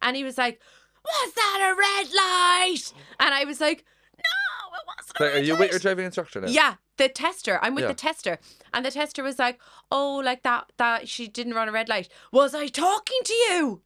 [0.01, 0.61] And he was like,
[1.05, 2.93] was that a red light?
[3.21, 3.85] And I was like,
[4.17, 5.61] no, it wasn't Like, are you light.
[5.61, 6.49] with your driving instructor now?
[6.49, 7.59] Yeah, the tester.
[7.63, 7.89] I'm with Yeah.
[7.89, 8.39] the tester.
[8.73, 9.61] And the tester was like,
[9.91, 12.09] oh, like that, that she didn't run a red light.
[12.33, 13.83] Was I talking to you?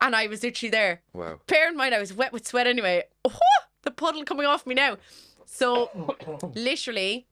[0.00, 1.02] And I was literally there.
[1.12, 1.40] Wow.
[1.46, 3.04] Bear in mind, I was wet with sweat anyway.
[3.24, 4.96] Oh, the puddle coming off me now.
[5.50, 5.90] So,
[6.54, 7.26] literally,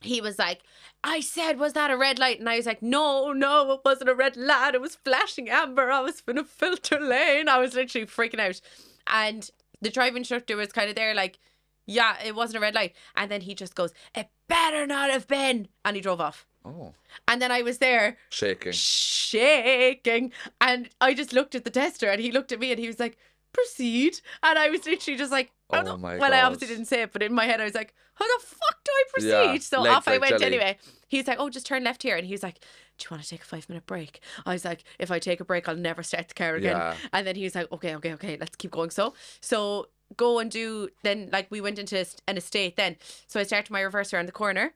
[0.00, 0.62] he was like,
[1.04, 2.40] I said, was that a red light?
[2.40, 4.74] And I was like, no, no, it wasn't a red light.
[4.74, 5.90] It was flashing amber.
[5.90, 7.48] I was in a filter lane.
[7.48, 8.60] I was literally freaking out.
[9.06, 9.48] And
[9.80, 11.38] the driving instructor was kind of there, like,
[11.86, 12.94] yeah, it wasn't a red light.
[13.16, 15.68] And then he just goes, it better not have been.
[15.84, 16.46] And he drove off.
[16.64, 16.94] Oh.
[17.26, 18.72] And then I was there Shaking.
[18.72, 20.32] shaking.
[20.60, 23.00] And I just looked at the tester and he looked at me and he was
[23.00, 23.18] like,
[23.52, 24.20] proceed.
[24.42, 27.22] And I was literally just like, Oh my well, I obviously didn't say it, but
[27.22, 29.52] in my head I was like, how the fuck do I proceed?
[29.52, 30.44] Yeah, so off I went jelly.
[30.44, 30.78] anyway.
[31.08, 32.16] He's like, oh, just turn left here.
[32.16, 32.60] And he was like,
[32.98, 34.20] do you want to take a five minute break?
[34.44, 36.76] I was like, if I take a break, I'll never start the car again.
[36.76, 36.94] Yeah.
[37.12, 38.90] And then he was like, okay, okay, okay, let's keep going.
[38.90, 42.96] So, so go and do, then like we went into an estate then.
[43.26, 44.74] So I started my reverse around the corner.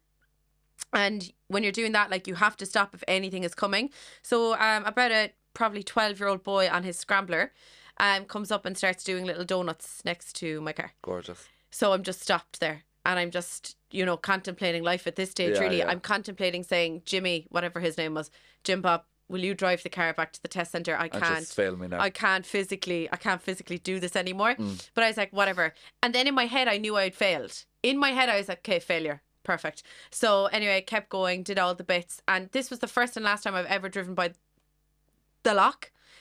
[0.93, 3.91] And when you're doing that, like you have to stop if anything is coming.
[4.23, 7.53] So um, about a probably 12 year old boy on his scrambler
[7.99, 10.93] um, comes up and starts doing little donuts next to my car.
[11.03, 11.49] Gorgeous.
[11.71, 12.83] So I'm just stopped there.
[13.05, 15.79] And I'm just, you know, contemplating life at this stage, Yeah, really.
[15.79, 15.89] yeah.
[15.89, 18.33] I'm contemplating saying, Jimmy, whatever his name was,
[18.65, 20.97] Jim Bob, will you drive the car back to the test centre?
[20.99, 21.39] I can't.
[21.39, 22.01] just fail me now.
[22.01, 24.57] I can't physically I can't physically do this anymore.
[24.57, 24.89] Mm.
[24.95, 25.73] But I was like, whatever.
[26.03, 27.65] And then in my head I knew I'd failed.
[27.85, 29.23] In my head I was like, okay, failure.
[29.45, 29.85] Perfect.
[30.11, 32.21] So anyway, I kept going, did all the bits.
[32.27, 34.33] And this was the first and last time I've ever driven by
[35.45, 35.75] the Lough.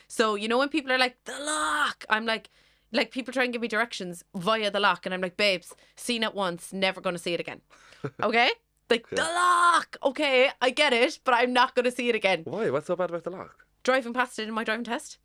[0.08, 2.50] So you know when people are like, the Lough, I'm like
[2.92, 6.22] like people try and give me directions via the Lough and I'm like, babes, seen
[6.22, 7.60] it once, never gonna see it again.
[8.22, 8.50] Okay?
[8.88, 9.82] Like the Lough.
[10.10, 12.70] Okay, I get it, but I'm not gonna see it again Why?
[12.70, 13.50] What's so bad about the Lough?
[13.82, 15.18] driving past it in my driving test.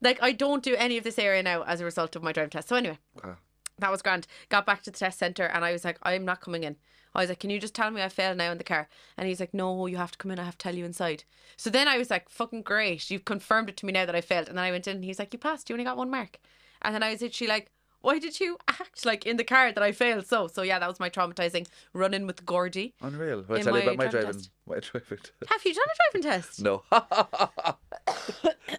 [0.00, 2.50] Like I don't do any of this area now as a result of my driving
[2.50, 2.68] test.
[2.68, 3.34] So anyway, Okay.
[3.78, 4.26] That was grand.
[4.48, 6.76] Got back to the test centre and I was like, I'm not coming in.
[7.14, 8.88] I was like, Can you just tell me I failed now in the car?
[9.16, 10.38] And he's like, No, you have to come in.
[10.38, 11.24] I have to tell you inside.
[11.56, 13.10] So then I was like, Fucking great.
[13.10, 14.48] You've confirmed it to me now that I failed.
[14.48, 15.68] And then I went in and he's like, You passed.
[15.68, 16.38] You only got one mark.
[16.82, 17.70] And then I was literally like,
[18.04, 20.46] why did you act like in the car that I failed so?
[20.46, 22.92] So yeah, that was my traumatizing run in with Gardaí.
[23.00, 23.44] Unreal.
[23.48, 24.50] I In tell you about my driving test.
[24.66, 25.32] My driving test.
[25.48, 26.62] Have you done a driving test?
[26.62, 26.82] No.
[26.92, 27.76] I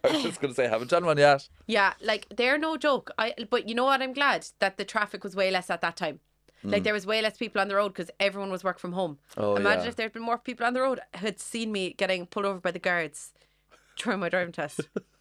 [0.03, 1.49] was just going to say, I haven't done one yet.
[1.65, 3.09] Yeah, like they're no joke.
[3.17, 4.01] I but you know what?
[4.03, 6.19] I'm glad that the traffic was way less at that time.
[6.63, 9.19] Like there was way less people on the road because everyone was work from home.
[9.35, 9.43] Mm.
[9.43, 9.89] Oh, Imagine yeah.
[9.89, 12.71] if there'd been more people on the road had seen me getting pulled over by
[12.71, 13.33] the guards
[13.97, 14.81] during my driving test.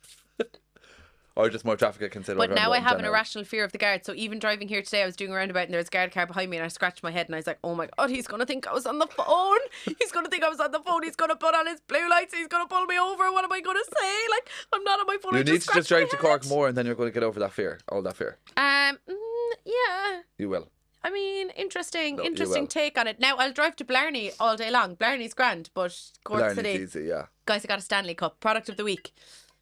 [1.36, 2.38] Or just more traffic I consider.
[2.38, 4.06] But now I have an irrational fear of the guards.
[4.06, 6.12] So even driving here today, I was doing a roundabout and there was a guard
[6.12, 8.10] car behind me and I scratched my head and I was like, oh my God,
[8.10, 9.58] he's going to think I was on the phone.
[9.98, 11.02] He's going to think I was on the phone.
[11.02, 12.34] He's going to put on his blue lights.
[12.34, 13.32] He's going to pull me over.
[13.32, 14.16] What am I going to say?
[14.30, 15.34] Like, I'm not on my phone.
[15.34, 17.24] I You need to just drive to Cork more and then you're going to get
[17.24, 17.80] over that fear.
[17.88, 18.38] All that fear.
[18.56, 20.20] Um, mm, yeah.
[20.38, 20.68] You will.
[21.02, 23.20] I mean, interesting, No, interesting take on it.
[23.20, 24.96] Now I'll drive to Blarney all day long.
[24.96, 25.94] Blarney's grand, but
[26.24, 27.26] Cork Blarney's City, easy, yeah.
[27.44, 28.40] guys, I got a Stanley Cup.
[28.40, 29.12] Product of the week.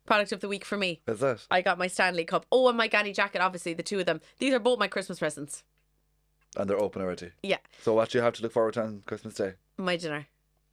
[0.07, 1.01] Product of the week for me.
[1.07, 1.47] Is that?
[1.51, 2.45] I got my Stanley Cup.
[2.51, 3.41] Oh, and my Ganni jacket.
[3.41, 4.21] Obviously, the two of them.
[4.39, 5.63] These are both my Christmas presents.
[6.57, 7.31] And they're open already.
[7.43, 9.55] Yeah, So what do you have to look forward to on Christmas Day?
[9.79, 10.27] my dinner.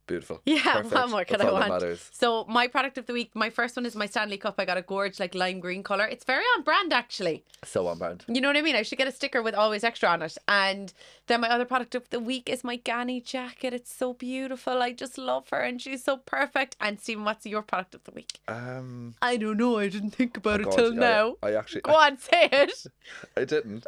[0.09, 0.41] Beautiful.
[0.43, 0.91] Yeah, Perfect.
[0.95, 1.99] what more That's I want?
[2.11, 4.55] So my product of the week, my first one is my Stanley Cup.
[4.57, 6.05] I got a gorge like lime green color.
[6.05, 7.43] It's very on brand actually.
[7.63, 8.25] So on brand.
[8.27, 8.75] You know what I mean?
[8.75, 10.35] I should get a sticker with always extra on it.
[10.47, 10.91] And
[11.27, 13.71] then my other product of the week is my Ganni jacket.
[13.71, 14.81] It's so beautiful.
[14.81, 16.75] I just love her and she's so perfect.
[16.81, 18.39] And Stephen, what's your product of the week?
[18.47, 19.77] Um, I don't know.
[19.77, 21.35] I didn't think about God, it till I- now.
[21.43, 22.87] I, actually, Go on, say it.
[23.37, 23.85] I didn't.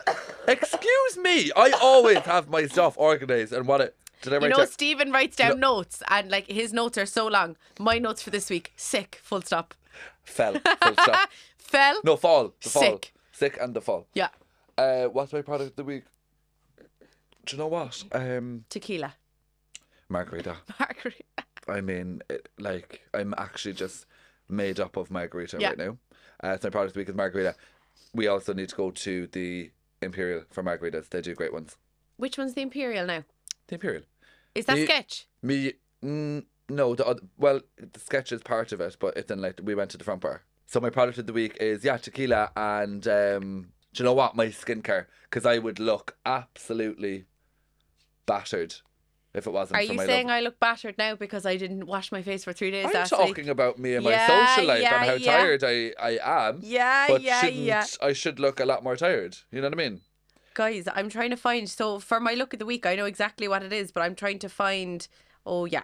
[0.47, 1.51] Excuse me.
[1.55, 3.95] I always have my stuff organized and what it.
[4.21, 7.27] Did I You know, down- Stephen writes down notes and like his notes are so
[7.27, 7.55] long.
[7.79, 9.73] My notes for this week, sick, full stop.
[10.23, 10.53] Fell.
[10.83, 11.29] Full stop.
[11.57, 11.99] Fell.
[12.03, 12.53] No, fall.
[12.61, 12.81] The fall.
[12.83, 13.13] Sick.
[13.31, 14.07] Sick and the fall.
[14.13, 14.29] Yeah.
[14.77, 16.03] Uh, what's my product of the week?
[17.45, 18.03] Do you know what?
[18.11, 19.15] Um, Tequila.
[20.09, 20.57] margarita.
[20.79, 21.23] Margarita.
[21.67, 24.05] I mean, it, like, I'm actually just
[24.47, 25.69] made up of margarita Yeah.
[25.69, 25.97] right now.
[26.43, 27.55] Uh, so my product of the week is margarita.
[28.13, 31.09] We also need to go to the Imperial for margaritas.
[31.09, 31.77] They do great ones.
[32.17, 33.23] Which one's the Imperial now?
[33.67, 34.03] The Imperial.
[34.55, 35.27] Is that The- sketch?
[35.41, 39.59] Me, mm, no, the well, the sketch is part of it, but it's in like
[39.63, 40.43] we went to the front bar.
[40.67, 44.35] So my product of the week is yeah, tequila and um, do you know what?
[44.35, 47.25] My skincare because I would look absolutely
[48.25, 48.75] battered
[49.33, 50.35] if it wasn't Are you saying love.
[50.35, 53.45] I look battered now because I didn't wash my face for three days I'm talking
[53.45, 53.47] week?
[53.47, 55.37] about me and my Yeah, social life yeah, and how yeah.
[55.37, 56.59] tired I, I am.
[56.63, 57.85] Yeah, But yeah, yeah.
[58.01, 59.37] I should look a lot more tired?
[59.51, 60.01] You know what I mean?
[60.53, 61.69] Guys, I'm trying to find.
[61.69, 64.15] So for my look of the week, I know exactly what it is, but I'm
[64.15, 65.07] trying to find.
[65.45, 65.83] Oh yeah,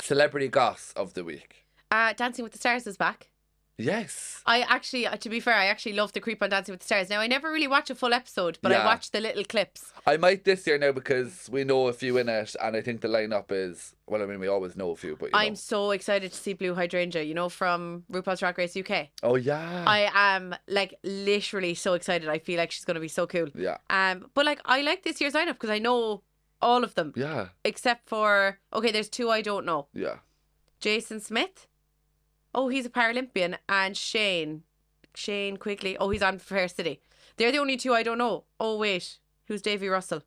[0.00, 1.66] Celebrity goss of the week.
[1.90, 3.28] uh, Dancing with the Stars is back.
[3.76, 4.40] Yes.
[4.46, 6.86] I actually, uh, to be fair, I actually love the creep on Dancing with the
[6.86, 7.10] Stars.
[7.10, 8.84] Now I never really watch a full episode, but I Yeah.
[8.86, 9.92] watch the little clips.
[10.06, 13.00] I might this year now because we know a few in it, and I think
[13.00, 14.22] the lineup is well.
[14.22, 15.54] I mean, we always know a few, but you I'm know.
[15.56, 17.22] so excited to see Blue Hydrangea.
[17.24, 19.10] You know from RuPaul's Drag Race UK.
[19.24, 19.84] Oh yeah.
[19.86, 22.28] I am like literally so excited.
[22.28, 23.48] I feel like she's gonna be so cool.
[23.56, 23.78] yeah.
[23.90, 26.22] Um, but like I like this year's lineup because I know
[26.62, 27.48] all of them Yeah.
[27.64, 28.92] except for okay.
[28.92, 29.88] There's two I don't know.
[29.92, 30.18] Yeah.
[30.78, 31.66] Jason Smith.
[32.54, 34.62] Oh, he's a Paralympian, and Shane,
[35.14, 35.96] Shane Quigley.
[35.98, 37.00] Oh, he's on Fair City.
[37.36, 38.44] They're the only two I don't know.
[38.60, 40.22] Oh wait, who's Davy Russell?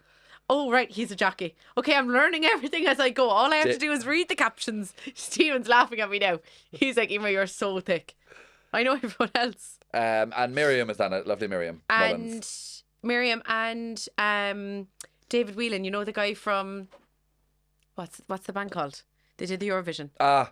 [0.49, 1.55] Oh right, he's a jockey.
[1.77, 3.29] Okay, I'm learning everything as I go.
[3.29, 4.93] All I have to do is read the captions.
[5.15, 6.39] Stephen's laughing at me now.
[6.71, 8.15] He's like, Emma, you're so thick.
[8.73, 9.79] I know everyone else.
[9.93, 11.27] Um, and Miriam is on it.
[11.27, 11.81] Lovely Miriam.
[11.89, 12.83] And Mullins.
[13.03, 14.87] Miriam and um
[15.29, 16.87] David Whelan, you know the guy from
[17.95, 19.03] what's what's the band called?
[19.37, 20.09] They did the Eurovision.
[20.19, 20.51] Ah.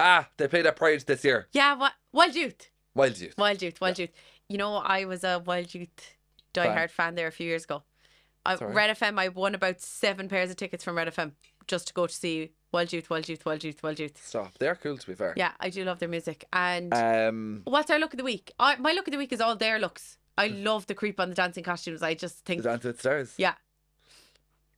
[0.00, 1.48] Ah, they played at Pride this year.
[1.52, 2.70] Yeah, what Wild Youth.
[2.94, 3.34] Wild Youth.
[3.36, 4.10] Wild Youth, Wild Youth.
[4.48, 6.14] You know, I was a Wild Youth
[6.54, 7.82] diehard fan there a few years ago.
[8.46, 8.72] I, Sorry.
[8.74, 11.32] Red FM, I won about seven pairs of tickets from Red FM
[11.66, 14.24] just to go to see Wild Youth, Wild Youth, Wild Youth, Wild Youth.
[14.24, 14.56] Stop.
[14.58, 15.34] They're cool to be fair.
[15.36, 16.46] Yeah, I do love their music.
[16.52, 18.52] And Um, what's our look of the week?
[18.58, 20.16] I, my look of the week is all their looks.
[20.38, 22.02] I love the creep on the dancing costumes.
[22.02, 23.34] I just think, is Dancing with the Stars?
[23.36, 23.54] yeah,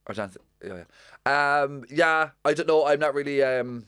[0.06, 0.14] Or.
[0.14, 0.82] Yeah,
[1.26, 1.62] yeah.
[1.62, 2.30] Um, yeah.
[2.44, 2.86] I don't know.
[2.86, 3.42] I'm not really.
[3.42, 3.86] Um,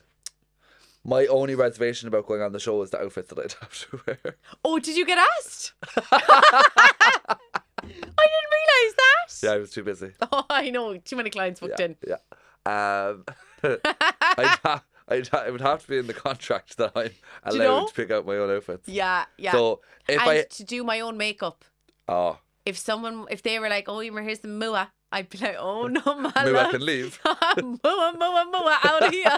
[1.05, 3.99] my only reservation about going on the show is the outfits that I'd have to
[4.07, 4.37] wear.
[4.63, 5.73] Oh, did you get asked?
[6.11, 7.35] I
[7.83, 9.43] didn't realise that.
[9.43, 10.11] Yeah, I was too busy.
[10.31, 10.97] Oh, I know.
[10.97, 11.97] Too many clients booked yeah, in.
[12.07, 12.17] Yeah.
[12.65, 13.25] Um,
[13.63, 17.11] I'd ha- I'd ha- it would have to be in the contract that I'm
[17.53, 17.87] you allowed know?
[17.87, 18.87] to pick out my own outfits.
[18.87, 19.51] yeah, yeah.
[19.51, 21.65] So if and I to do my own makeup.
[22.07, 25.57] oh If someone, if they were like, "Oh, Eimear, here's the mua," I'd be like,
[25.59, 27.19] "Oh no, my maybe I can leave.
[27.25, 29.37] mua, mua, mua, out of here."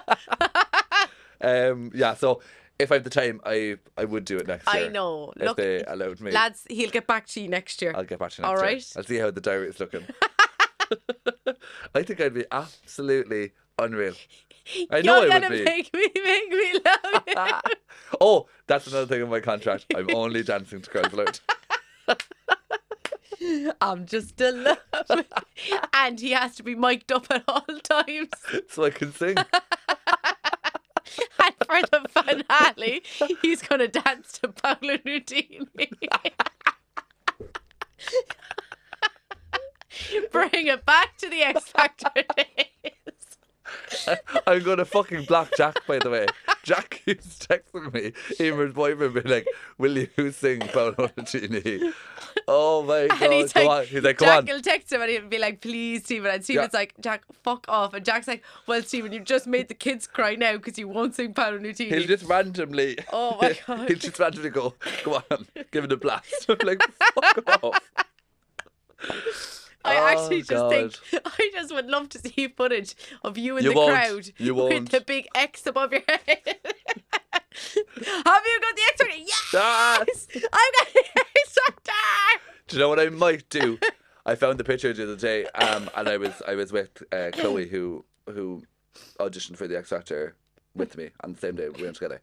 [1.45, 2.13] Um, yeah.
[2.15, 2.41] So
[2.79, 4.86] if I have the time, I I would do it next year.
[4.86, 5.31] I know.
[5.38, 7.93] If Look, they allowed me, lads, he'll get back to you next year.
[7.95, 8.71] I'll get back to you All next year.
[8.75, 8.93] right.
[8.97, 10.05] I'll see how the diary is looking.
[11.95, 14.13] I think I'd be absolutely unreal.
[14.91, 15.63] I know You're I would gonna be.
[15.63, 17.23] make me, make me love
[17.67, 17.73] you.
[18.21, 19.86] oh, that's another thing in my contract.
[19.95, 21.39] I'm only dancing to Girls Aloud.
[23.81, 25.25] I'm just a love.
[25.93, 28.29] and he has to be mic'd up at all times.
[28.69, 29.36] so I can sing.
[31.44, 33.04] And for the finale,
[33.41, 35.68] he's going to dance to Paolo Nutini.
[40.32, 43.38] Bring it back to the X Factor days.
[44.48, 46.26] I'm gonna fucking blackjack, By the way,
[46.65, 48.12] Jack keeps texting me.
[48.39, 49.47] Eimear's boyfriend be like,
[49.78, 51.93] "Will you sing Paolo Nutini?"
[52.47, 53.21] Oh my god!
[53.21, 53.86] And he's Come like, on.
[53.86, 56.32] He's like, "Come Jack on." will text him and he'll be like, please, Stephen.
[56.32, 57.93] And Stephen's like, Jack, fuck off.
[57.93, 61.15] And Jack's like, well, Stephen, you've just made the kids cry now because you won't
[61.15, 61.93] sing Paolo Nutini.
[61.93, 62.97] He'll just randomly.
[63.13, 63.88] Oh my God.
[63.88, 64.73] He'll just randomly go,
[65.04, 66.82] "Come on, give it a blast." I'm like,
[67.13, 67.80] "Fuck off."
[69.86, 70.69] I Oh, actually just God.
[70.71, 70.93] think
[71.39, 73.91] I just would love to see footage of you in You the won't.
[73.93, 74.91] crowd You with won't.
[74.91, 76.21] the big X above your head.
[78.26, 79.17] Have you got the X Factor?
[79.17, 80.00] Yes, Ah!
[80.02, 81.91] I've got the X Factor.
[82.67, 83.78] Do you know what I might do?
[84.26, 87.30] I found the picture the other day, um, and I was I was with uh,
[87.34, 88.63] Chloe who who
[89.19, 90.36] auditioned for the X Factor
[90.76, 92.21] with me on the same day we went together.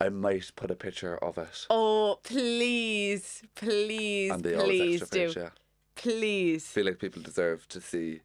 [0.00, 5.26] I might put a picture of it Oh, please, please, on the please extra do,
[5.26, 5.36] page.
[5.36, 5.50] Yeah,
[5.98, 6.66] please.
[6.66, 8.20] feel like people deserve to see.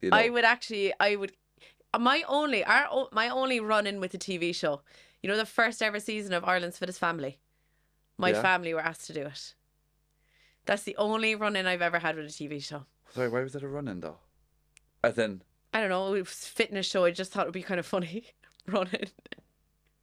[0.00, 1.32] You know, I would actually, I would.
[1.98, 4.80] My only, our my only run in with the TV show.
[5.22, 7.38] You know, the first ever season of Ireland's Fittest Family.
[8.18, 8.42] My Yeah.
[8.42, 9.54] family were asked to do it.
[10.66, 12.86] That's the only run in I've ever had with a TV show.
[13.14, 14.18] Sorry, why was it a run in though?
[15.02, 16.14] As in, I don't know.
[16.14, 17.04] It was a fitness show.
[17.04, 18.24] I just thought it would be kind of funny
[18.66, 19.08] running.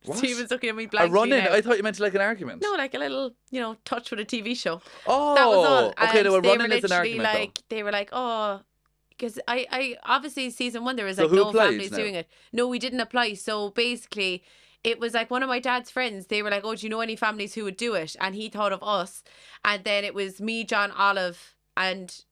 [0.06, 0.18] What?
[0.18, 1.44] Stephen's looking at me a blankly run in?
[1.44, 1.54] now.
[1.54, 2.62] I thought you meant like an argument.
[2.64, 4.82] No, like a little, you know, touch with a TV show.
[5.06, 5.88] Oh, That was all.
[6.08, 6.20] okay.
[6.20, 7.24] And No, a they run were in is an argument.
[7.34, 8.62] like they were like, oh,
[9.10, 11.98] because I, I obviously season one there was So like no families now?
[11.98, 12.28] doing it.
[12.52, 13.36] No, we didn't apply.
[13.36, 14.44] So basically,
[14.84, 16.26] it was like one of my dad's friends.
[16.28, 18.16] They were like, oh, do you know any families who would do it?
[18.20, 19.22] And he thought of us.
[19.64, 22.24] And then it was me, John, Olive, and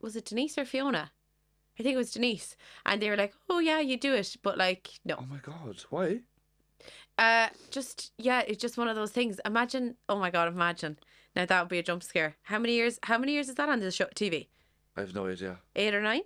[0.00, 1.10] was it Denise or Fiona?
[1.76, 2.56] I think it was Denise.
[2.86, 5.16] And they were like, oh yeah, you do it, but like no.
[5.18, 6.20] Oh my god, why?
[7.16, 9.40] Uh, just yeah, it's just one of those things.
[9.44, 10.98] Imagine, oh my god, imagine.
[11.36, 12.36] Now that would be a jump scare.
[12.42, 12.98] How many years?
[13.04, 14.48] How many years is that on the show TV?
[14.96, 15.58] I have no idea.
[15.76, 16.22] Eight or nine?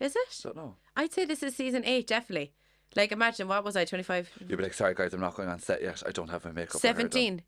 [0.00, 0.40] Is it?
[0.42, 0.76] Don't know.
[0.96, 2.52] I'd say this is season eight, definitely.
[2.96, 3.84] Like, imagine what was I?
[3.84, 4.30] Twenty five.
[4.38, 6.02] You'd be like, sorry guys, I'm not going on set yet.
[6.06, 6.76] I don't have my makeup.
[6.76, 7.42] or hair done." Seventeen.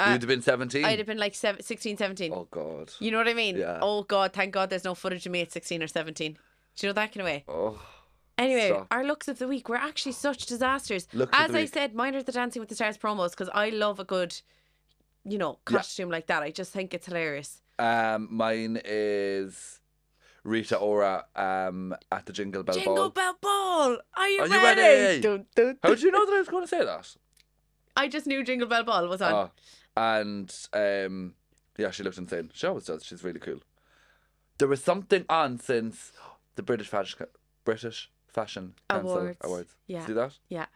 [0.00, 0.84] Uh, You'd have been 17.
[0.84, 2.32] I'd have been like seven, 16, 17.
[2.34, 2.90] Oh god.
[2.98, 3.56] You know what I mean?
[3.56, 3.78] Yeah.
[3.80, 6.32] Oh God, thank God there's no footage of me at 16 or 17.
[6.32, 6.38] Do
[6.86, 7.44] you know that kind of way?
[7.46, 7.80] Oh.
[8.36, 8.88] Anyway, Stop.
[8.90, 11.06] our looks of the week were actually such disasters.
[11.12, 11.72] Looks As I week.
[11.72, 14.40] said, mine are the Dancing with the Stars promos because I love a good,
[15.24, 15.76] you know, Yeah.
[15.78, 16.42] costume like that.
[16.42, 17.62] I just think it's hilarious.
[17.78, 19.80] Um, mine is
[20.42, 23.04] Rita Ora um at the Jingle Bell Jingle Ball.
[23.04, 24.80] Jingle Bell Ball, are you Are you ready?
[24.82, 25.20] ready?
[25.20, 27.16] Dun, dun, How did you know that I was going to say that?
[27.96, 29.32] I just knew Jingle Bell Ball was on.
[29.32, 29.50] Oh,
[29.96, 31.34] and um,
[31.78, 32.50] yeah, she looked insane.
[32.52, 33.04] She always does.
[33.04, 33.60] She's really cool.
[34.58, 36.12] There was something on since
[36.56, 37.26] the British fashion
[37.64, 39.38] British Fashion Awards.
[39.42, 39.76] Awards.
[39.86, 40.04] Yeah.
[40.06, 40.32] See that?
[40.48, 40.66] Yeah.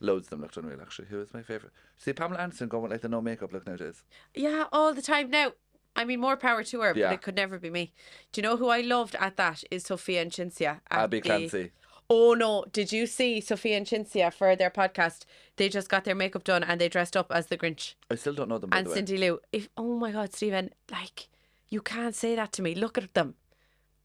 [0.00, 0.80] Loads of them looked unreal.
[0.82, 1.72] Actually, who was my favorite?
[1.96, 4.02] See Pamela Anderson going with like the no makeup look nowadays.
[4.34, 5.52] Yeah, all the time now.
[5.96, 7.06] I mean, more power to her, Yeah.
[7.10, 7.92] but it could never be me.
[8.32, 9.62] Do you know who I loved at that?
[9.70, 10.80] Is Sophia and Cinzia.
[10.90, 11.70] Abbey the- Clancy.
[12.10, 12.64] Oh no!
[12.70, 15.24] Did you see Sophia and Cinzia for their podcast?
[15.56, 18.34] They just got their makeup done and they dressed up as the Grinch I still
[18.34, 18.70] don't know them.
[18.70, 18.96] By and the way.
[18.96, 19.40] Cindy Lou.
[19.52, 21.28] If oh my God, Stephen, like
[21.70, 22.74] you can't say that to me.
[22.74, 23.36] Look at them.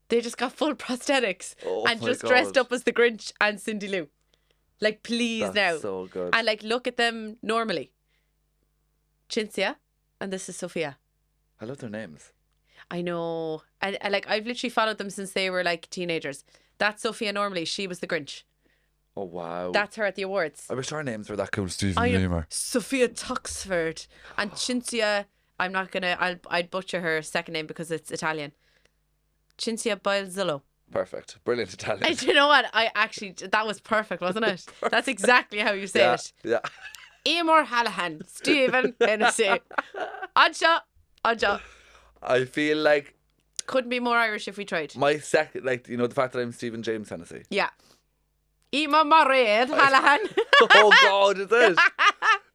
[0.09, 3.87] They just got full prosthetics Oh and just dressed up as the Grinch and Cindy
[3.87, 4.07] Lou.
[4.81, 5.77] Like please That's now.
[5.77, 6.33] so good.
[6.33, 7.91] and like look at them normally.
[9.29, 9.75] Cinzia,
[10.19, 10.97] and this is Sophia.
[11.61, 12.31] I love their names.
[12.89, 13.61] I know.
[13.81, 16.43] And, and like I've literally followed them since they were like teenagers.
[16.77, 17.65] That's Sophia normally.
[17.65, 18.43] She was the Grinch.
[19.15, 19.71] Oh wow.
[19.71, 20.65] That's her at the awards.
[20.69, 21.67] I wish our names were that cool.
[21.67, 22.01] Stephen.
[22.01, 22.45] Neimer.
[22.49, 25.25] Sophia Tuxford and Cinzia.
[25.59, 26.17] I'm not gonna.
[26.19, 28.53] I'll I'd butcher her second name because it's Italian.
[29.59, 30.61] Cinzia Balzillo.
[30.91, 31.37] Perfect.
[31.43, 32.05] Brilliant Italian.
[32.05, 32.65] And you know what?
[32.73, 34.65] I actually that was perfect, wasn't it?
[34.91, 36.13] That's exactly how you say yeah.
[36.13, 36.33] it.
[36.43, 36.59] Yeah.
[37.25, 39.43] Eimear Hallahan, Stephen Hennessy,
[40.35, 40.79] Adja,
[41.23, 41.59] Adja.
[42.23, 43.13] I feel like
[43.67, 44.95] Couldn't be more Irish if we tried.
[44.95, 47.43] my second, like you know, the fact that I'm Stephen James Hennessy.
[47.49, 47.69] Yeah.
[48.71, 50.19] Eimear Murray Hallahan.
[50.61, 51.79] oh God, is it?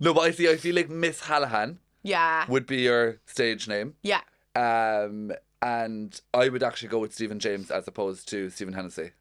[0.01, 0.49] No, but I see.
[0.49, 2.47] I feel like Miss Hallahan yeah.
[2.49, 3.95] would be your stage name.
[4.03, 4.21] Yeah.
[4.55, 5.33] Um,
[5.65, 9.13] and I would actually go with Stephen James as opposed to Stephen Hennessy.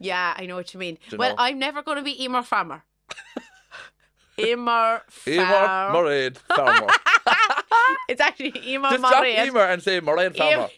[0.00, 0.98] Yeah, I know what you mean.
[1.10, 1.36] You well, know?
[1.38, 2.82] I'm never going to be Eimear Farmer.
[4.36, 5.92] Eimear Farmer.
[5.92, 6.88] Murray Farmer.
[8.08, 9.34] It's actually Eimear Just Murray.
[9.34, 10.68] Eimear and say Murray Farmer.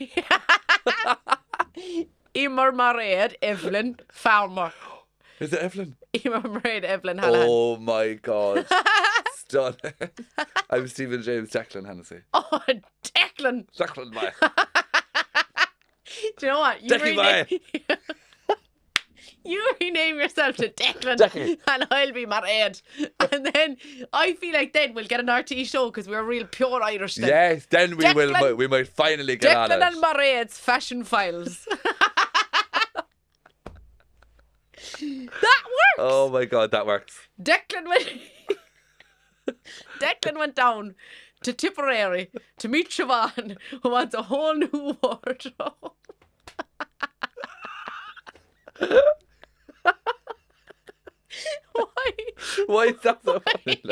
[2.34, 4.72] Eimear Murray Evelyn Farmer.
[5.40, 5.96] Is it Evelyn?
[6.12, 7.46] Eimear Murray Evelyn Hallahan.
[7.48, 8.66] Oh my God.
[9.48, 9.76] Done.
[10.70, 12.20] I'm Stephen James Declan Hennessy.
[12.32, 12.60] Oh,
[13.02, 13.66] Declan.
[13.76, 14.32] Declan, my.
[16.38, 16.82] Do you know what?
[16.82, 17.60] You Decky rename,
[19.44, 21.58] you rename yourself to Declan, Decky.
[21.68, 22.80] and I'll be Mairead.
[23.32, 23.76] And then
[24.12, 27.16] I feel like then we'll get an RT show because we're real pure Irish.
[27.16, 27.28] Then.
[27.28, 28.54] Yes, then we will.
[28.56, 29.82] We might finally get on Declan it.
[29.82, 31.66] and Mairead's fashion files.
[35.00, 35.98] that works.
[35.98, 37.18] Oh my god, that works.
[37.42, 38.08] Declan went.
[40.00, 40.94] Declan went down
[41.44, 45.92] to Tipperary to meet Siobhan, who wants a whole new wardrobe.
[51.72, 52.10] Why?
[52.66, 53.82] Why is that so funny?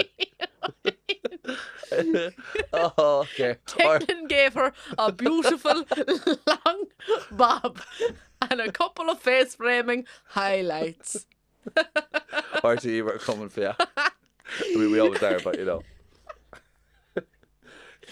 [2.72, 3.56] oh, okay.
[3.66, 5.84] Declan gave her a beautiful
[6.46, 6.84] long
[7.30, 7.80] bob
[8.50, 11.26] and a couple of face framing highlights.
[12.82, 13.72] you were coming for you.
[13.78, 14.10] I
[14.74, 15.82] mean, we always are, but you know.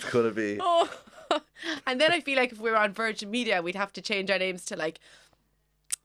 [0.01, 0.59] It's gonna be.
[0.63, 0.91] Oh.
[1.87, 4.31] and then I feel like if we were on Virgin Media, we'd have to change
[4.31, 4.99] our names to like,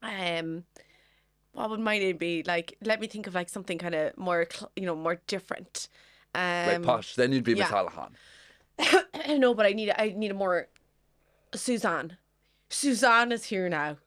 [0.03, 0.65] um,
[1.53, 2.43] what would my name be?
[2.43, 5.87] Like, let me think of like something kind of more, you know, more different.
[6.35, 7.15] Um, like posh.
[7.15, 7.63] Then you'd be yeah.
[7.63, 9.39] Miss Allahan.
[9.39, 10.67] no, but I need I need a more
[11.55, 12.17] Suzanne.
[12.69, 13.97] Suzanne is here now,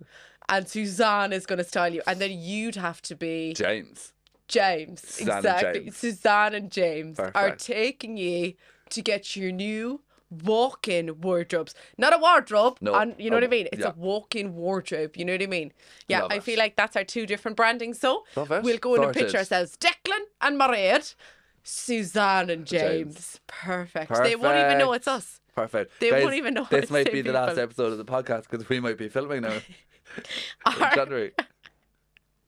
[0.49, 4.13] and Suzanne is going to style you, and then you'd have to be James.
[4.47, 5.03] James.
[5.07, 5.81] Suzanne exactly.
[5.81, 5.97] James.
[5.97, 8.55] Suzanne and James are taking you
[8.91, 11.75] to get your new walk-in wardrobes.
[11.97, 12.79] Not a wardrobe.
[12.81, 13.69] No, on, you know what I um, mean?
[13.73, 13.91] It's yeah.
[13.91, 15.17] a walk-in wardrobe.
[15.17, 15.73] You know what I mean?
[16.07, 16.43] Yeah, Love I it.
[16.43, 17.95] feel like that's our two different branding.
[17.95, 19.77] So we'll go in and pitch ourselves.
[19.79, 21.15] Declan and Mairead,
[21.63, 23.15] Suzanne and James.
[23.15, 23.41] James.
[23.47, 24.13] Perfect.
[24.23, 25.41] They won't even know it's us.
[25.55, 25.99] Perfect.
[25.99, 27.65] They Guys, won't even know This might be the last people.
[27.65, 29.59] episode of the podcast because we might be filming now
[30.67, 31.33] Our- January.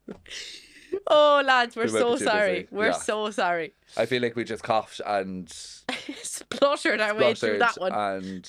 [1.06, 2.68] oh, lads, we're We so sorry.
[2.70, 2.92] We're Yeah.
[2.92, 3.74] so sorry.
[3.96, 5.48] I feel like we just coughed and
[6.22, 7.92] Spluttered our way through that one.
[7.92, 8.48] and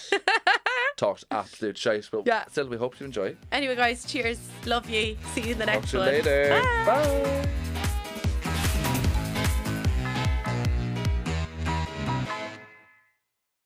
[0.98, 2.08] talked absolute shite.
[2.12, 2.46] But Yeah.
[2.50, 3.36] still, we hope you enjoy.
[3.52, 4.40] Anyway, guys, cheers.
[4.66, 5.18] Love you.
[5.34, 6.08] See you in the Talk next to you one.
[6.14, 6.50] later.
[6.50, 6.86] Bye.
[6.86, 7.61] Bye.